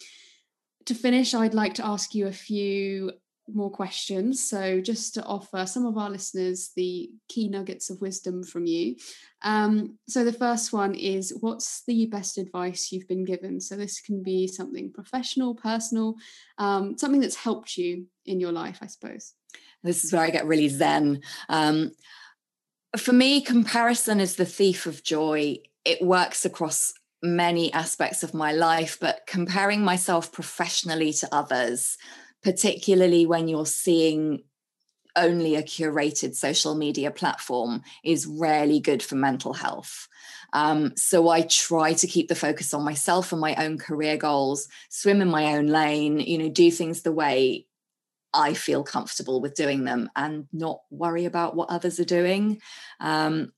to 0.86 0.96
finish, 0.96 1.34
I'd 1.34 1.54
like 1.54 1.76
to 1.76 1.86
ask 1.86 2.16
you 2.16 2.28
a 2.28 2.34
few 2.34 3.12
more 3.48 3.72
questions. 3.72 4.44
So, 4.44 4.82
just 4.82 5.14
to 5.16 5.24
offer 5.24 5.66
some 5.66 5.86
of 5.86 5.98
our 5.98 6.10
listeners 6.10 6.72
the 6.76 7.10
key 7.30 7.48
nuggets 7.48 7.90
of 7.90 8.02
wisdom 8.02 8.44
from 8.44 8.66
you. 8.66 8.96
Um, 9.42 9.98
so, 10.08 10.24
the 10.24 10.34
first 10.34 10.74
one 10.74 10.96
is 10.96 11.38
what's 11.42 11.84
the 11.86 12.06
best 12.08 12.38
advice 12.38 12.92
you've 12.92 13.08
been 13.08 13.26
given? 13.26 13.60
So, 13.60 13.76
this 13.76 14.00
can 14.00 14.24
be 14.24 14.48
something 14.48 14.92
professional, 14.92 15.56
personal, 15.56 16.16
um, 16.58 16.98
something 16.98 17.22
that's 17.22 17.36
helped 17.36 17.78
you 17.78 18.08
in 18.26 18.40
your 18.40 18.52
life, 18.52 18.80
I 18.82 18.88
suppose. 18.88 19.34
This 19.84 20.04
is 20.04 20.14
where 20.14 20.24
I 20.24 20.30
get 20.30 20.46
really 20.46 20.70
zen. 20.70 21.22
Um, 21.50 21.92
for 22.98 23.14
me, 23.14 23.42
comparison 23.42 24.20
is 24.20 24.36
the 24.36 24.46
thief 24.46 24.86
of 24.86 25.04
joy. 25.04 25.58
It 25.86 26.02
works 26.02 26.46
across 26.46 26.94
many 27.24 27.72
aspects 27.74 28.24
of 28.24 28.34
my 28.34 28.52
life, 28.52 28.98
but 29.00 29.22
comparing 29.28 29.84
myself 29.84 30.32
professionally 30.32 31.14
to 31.14 31.30
others 31.32 31.98
particularly 32.44 33.26
when 33.26 33.48
you're 33.48 33.66
seeing 33.66 34.44
only 35.16 35.56
a 35.56 35.64
curated 35.64 36.36
social 36.36 36.76
media 36.76 37.12
platform 37.12 37.84
is 38.04 38.26
rarely 38.26 38.80
good 38.80 39.04
for 39.04 39.16
mental 39.16 39.54
health. 39.54 40.08
Um, 40.54 40.96
so 40.96 41.30
I 41.30 41.42
try 41.42 41.94
to 41.94 42.08
keep 42.08 42.28
the 42.28 42.36
focus 42.36 42.74
on 42.74 42.84
myself 42.84 43.32
and 43.32 43.42
my 43.42 43.56
own 43.56 43.78
career 43.78 44.18
goals, 44.18 44.68
swim 44.90 45.22
in 45.22 45.30
my 45.30 45.56
own 45.56 45.68
lane, 45.68 46.20
you 46.20 46.38
know, 46.38 46.50
do 46.50 46.72
things 46.72 47.02
the 47.02 47.12
way 47.12 47.68
I 48.34 48.54
feel 48.54 48.84
comfortable 48.84 49.42
with 49.42 49.56
doing 49.56 49.84
them 49.84 50.10
and 50.16 50.48
not 50.54 50.82
worry 50.90 51.26
about 51.26 51.56
what 51.56 51.70
others 51.70 52.00
are 52.00 52.06
doing. 52.06 52.62
Um, 53.00 53.52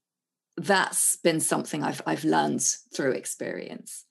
that's 0.58 1.16
been 1.18 1.40
something 1.40 1.84
I've 1.84 2.02
I've 2.06 2.26
learned 2.26 2.64
through 2.94 3.14
experience. 3.14 4.06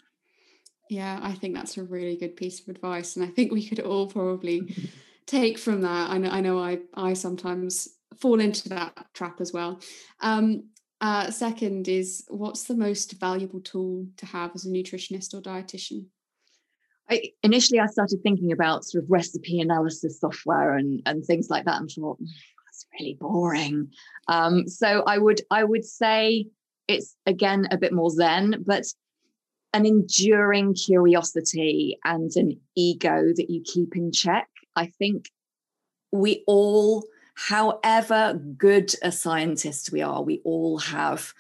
Yeah, 0.92 1.18
I 1.22 1.32
think 1.32 1.54
that's 1.54 1.78
a 1.78 1.82
really 1.82 2.16
good 2.16 2.36
piece 2.36 2.60
of 2.60 2.68
advice. 2.68 3.16
And 3.16 3.24
I 3.24 3.28
think 3.28 3.50
we 3.50 3.66
could 3.66 3.80
all 3.80 4.06
probably 4.06 4.76
take 5.26 5.56
from 5.58 5.80
that. 5.80 6.10
I 6.10 6.18
know 6.18 6.28
I 6.30 6.40
know 6.42 6.58
I 6.58 6.80
I 6.92 7.14
sometimes 7.14 7.88
fall 8.20 8.40
into 8.40 8.68
that 8.68 9.06
trap 9.14 9.40
as 9.40 9.54
well. 9.54 9.80
Um, 10.20 10.68
uh, 11.00 11.30
second 11.30 11.88
is 11.88 12.24
what's 12.28 12.64
the 12.64 12.76
most 12.76 13.12
valuable 13.18 13.60
tool 13.60 14.06
to 14.18 14.26
have 14.26 14.52
as 14.54 14.66
a 14.66 14.68
nutritionist 14.68 15.32
or 15.32 15.40
dietitian? 15.40 16.06
I, 17.10 17.32
initially, 17.42 17.80
I 17.80 17.86
started 17.86 18.20
thinking 18.22 18.52
about 18.52 18.84
sort 18.84 19.02
of 19.02 19.10
recipe 19.10 19.60
analysis 19.60 20.20
software 20.20 20.76
and, 20.76 21.02
and 21.06 21.24
things 21.24 21.48
like 21.48 21.64
that, 21.64 21.80
and 21.80 21.90
thought 21.90 22.20
mm, 22.20 22.26
that's 22.66 22.86
really 23.00 23.16
boring. 23.18 23.88
Um, 24.28 24.68
so 24.68 25.02
I 25.06 25.16
would 25.16 25.40
I 25.50 25.64
would 25.64 25.86
say 25.86 26.48
it's 26.86 27.16
again 27.24 27.66
a 27.70 27.78
bit 27.78 27.94
more 27.94 28.10
zen, 28.10 28.62
but 28.66 28.84
an 29.72 29.86
enduring 29.86 30.74
curiosity 30.74 31.98
and 32.04 32.30
an 32.36 32.60
ego 32.76 33.32
that 33.34 33.48
you 33.48 33.62
keep 33.64 33.96
in 33.96 34.12
check. 34.12 34.48
I 34.76 34.86
think 34.86 35.30
we 36.10 36.44
all, 36.46 37.04
however 37.34 38.40
good 38.56 38.94
a 39.02 39.10
scientist 39.10 39.92
we 39.92 40.02
are, 40.02 40.22
we 40.22 40.40
all 40.44 40.78
have 40.78 41.32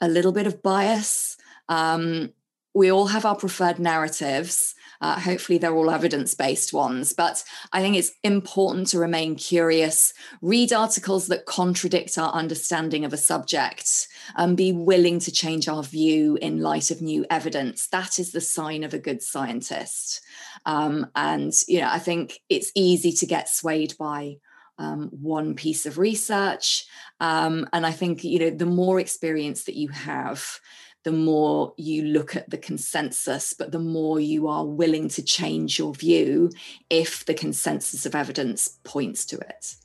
a 0.00 0.08
little 0.08 0.32
bit 0.32 0.46
of 0.46 0.62
bias. 0.62 1.36
Um, 1.68 2.30
we 2.74 2.90
all 2.90 3.08
have 3.08 3.24
our 3.24 3.36
preferred 3.36 3.78
narratives. 3.78 4.74
Uh, 5.00 5.18
hopefully, 5.20 5.58
they're 5.58 5.74
all 5.74 5.90
evidence 5.90 6.34
based 6.34 6.72
ones. 6.72 7.12
But 7.12 7.44
I 7.72 7.80
think 7.80 7.96
it's 7.96 8.12
important 8.22 8.88
to 8.88 8.98
remain 8.98 9.36
curious, 9.36 10.12
read 10.42 10.72
articles 10.72 11.26
that 11.28 11.46
contradict 11.46 12.18
our 12.18 12.32
understanding 12.32 13.04
of 13.04 13.12
a 13.12 13.16
subject, 13.16 14.08
and 14.36 14.56
be 14.56 14.72
willing 14.72 15.18
to 15.20 15.32
change 15.32 15.68
our 15.68 15.82
view 15.82 16.36
in 16.40 16.60
light 16.60 16.90
of 16.90 17.02
new 17.02 17.24
evidence. 17.30 17.86
That 17.88 18.18
is 18.18 18.32
the 18.32 18.40
sign 18.40 18.84
of 18.84 18.94
a 18.94 18.98
good 18.98 19.22
scientist. 19.22 20.20
Um, 20.66 21.06
and, 21.14 21.52
you 21.66 21.80
know, 21.80 21.88
I 21.90 21.98
think 21.98 22.40
it's 22.48 22.72
easy 22.74 23.12
to 23.12 23.26
get 23.26 23.48
swayed 23.48 23.94
by. 23.98 24.38
Um, 24.80 25.08
one 25.10 25.54
piece 25.56 25.86
of 25.86 25.98
research. 25.98 26.86
Um, 27.18 27.66
and 27.72 27.84
I 27.84 27.90
think, 27.90 28.22
you 28.22 28.38
know, 28.38 28.50
the 28.50 28.64
more 28.64 29.00
experience 29.00 29.64
that 29.64 29.74
you 29.74 29.88
have, 29.88 30.60
the 31.04 31.12
more 31.12 31.74
you 31.76 32.02
look 32.02 32.36
at 32.36 32.50
the 32.50 32.58
consensus, 32.58 33.54
but 33.54 33.72
the 33.72 33.78
more 33.78 34.20
you 34.20 34.48
are 34.48 34.66
willing 34.66 35.08
to 35.08 35.22
change 35.22 35.78
your 35.78 35.94
view 35.94 36.50
if 36.90 37.24
the 37.24 37.34
consensus 37.34 38.04
of 38.04 38.14
evidence 38.14 38.78
points 38.84 39.24
to 39.26 39.38
it. 39.38 39.76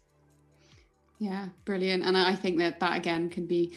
Yeah, 1.19 1.49
brilliant. 1.65 2.03
And 2.03 2.17
I 2.17 2.35
think 2.35 2.57
that 2.57 2.79
that 2.79 2.97
again 2.97 3.29
can 3.29 3.45
be 3.45 3.73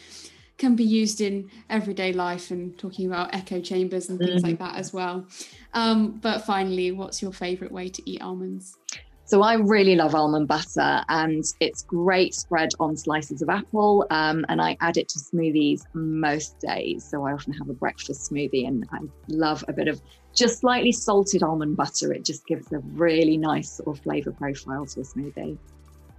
can 0.59 0.75
be 0.75 0.85
used 0.85 1.21
in 1.21 1.51
everyday 1.69 2.13
life 2.13 2.51
and 2.51 2.77
talking 2.79 3.07
about 3.07 3.35
echo 3.35 3.61
chambers 3.61 4.09
and 4.09 4.19
things 4.19 4.43
mm. 4.43 4.47
like 4.47 4.59
that 4.59 4.77
as 4.77 4.93
well. 4.93 5.27
Um, 5.75 6.13
but 6.13 6.47
finally, 6.47 6.93
what's 6.93 7.21
your 7.21 7.33
favorite 7.33 7.71
way 7.71 7.91
to 7.91 8.11
eat 8.11 8.23
almonds? 8.23 8.79
So 9.27 9.43
I 9.43 9.55
really 9.55 9.97
love 9.97 10.15
almond 10.15 10.47
butter 10.47 11.03
and 11.09 11.43
it's 11.59 11.83
great 11.83 12.33
spread 12.33 12.71
on 12.79 12.97
slices 12.97 13.43
of 13.43 13.49
apple. 13.49 14.07
Um, 14.11 14.47
and 14.49 14.63
I 14.63 14.77
add 14.81 14.99
it 14.99 15.09
to 15.09 15.19
smoothies 15.19 15.83
most 15.95 16.61
days. 16.61 17.05
So 17.05 17.27
I 17.27 17.33
often 17.33 17.53
have 17.55 17.69
a 17.69 17.75
breakfast 17.75 18.31
smoothie 18.31 18.69
and 18.69 18.87
I 18.93 18.99
love 19.27 19.65
a 19.67 19.73
bit 19.73 19.89
of 19.89 20.01
just 20.33 20.61
slightly 20.61 20.93
salted 20.93 21.43
almond 21.43 21.77
butter. 21.77 22.13
It 22.13 22.25
just 22.25 22.47
gives 22.47 22.73
a 22.73 22.79
really 22.79 23.37
nice 23.37 23.73
sort 23.73 23.99
of 23.99 24.05
flavor 24.05 24.31
profile 24.31 24.87
to 24.87 25.01
a 25.01 25.03
smoothie. 25.03 25.59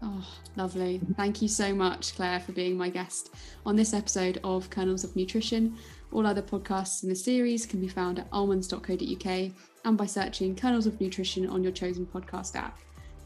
Oh, 0.02 0.28
lovely. 0.58 1.00
Thank 1.16 1.42
you 1.42 1.48
so 1.48 1.74
much, 1.74 2.14
Claire, 2.14 2.42
for 2.42 2.52
being 2.52 2.78
my 2.78 2.90
guest 2.90 3.34
on 3.66 3.78
this 3.78 3.94
episode 3.94 4.38
of 4.44 4.70
Kernels 4.70 5.06
of 5.06 5.16
Nutrition. 5.16 5.78
All 6.12 6.28
other 6.28 6.42
podcasts 6.42 7.04
in 7.04 7.10
the 7.10 7.16
series 7.16 7.66
can 7.66 7.80
be 7.80 7.88
found 7.88 8.20
at 8.20 8.28
almonds.co.uk 8.34 9.52
and 9.86 9.98
by 9.98 10.06
searching 10.06 10.58
Kernels 10.58 10.88
of 10.88 11.00
Nutrition 11.00 11.48
on 11.48 11.64
your 11.64 11.72
chosen 11.72 12.06
podcast 12.06 12.56
app. 12.58 12.78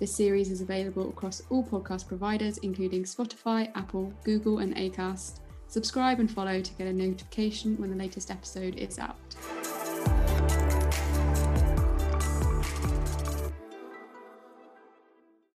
This 0.02 0.16
series 0.16 0.50
is 0.50 0.62
available 0.62 1.10
across 1.10 1.44
all 1.52 1.64
podcast 1.64 2.08
providers, 2.08 2.58
including 2.64 3.04
Spotify, 3.04 3.70
Apple, 3.76 4.12
Google, 4.24 4.58
and 4.58 4.76
Acast. 4.76 5.42
Subscribe 5.68 6.20
and 6.20 6.30
follow 6.30 6.60
to 6.60 6.74
get 6.74 6.88
a 6.88 6.92
notification 6.92 7.78
when 7.78 7.92
the 7.92 7.96
latest 7.96 8.32
episode 8.32 8.74
is 8.78 8.98
out. 8.98 10.21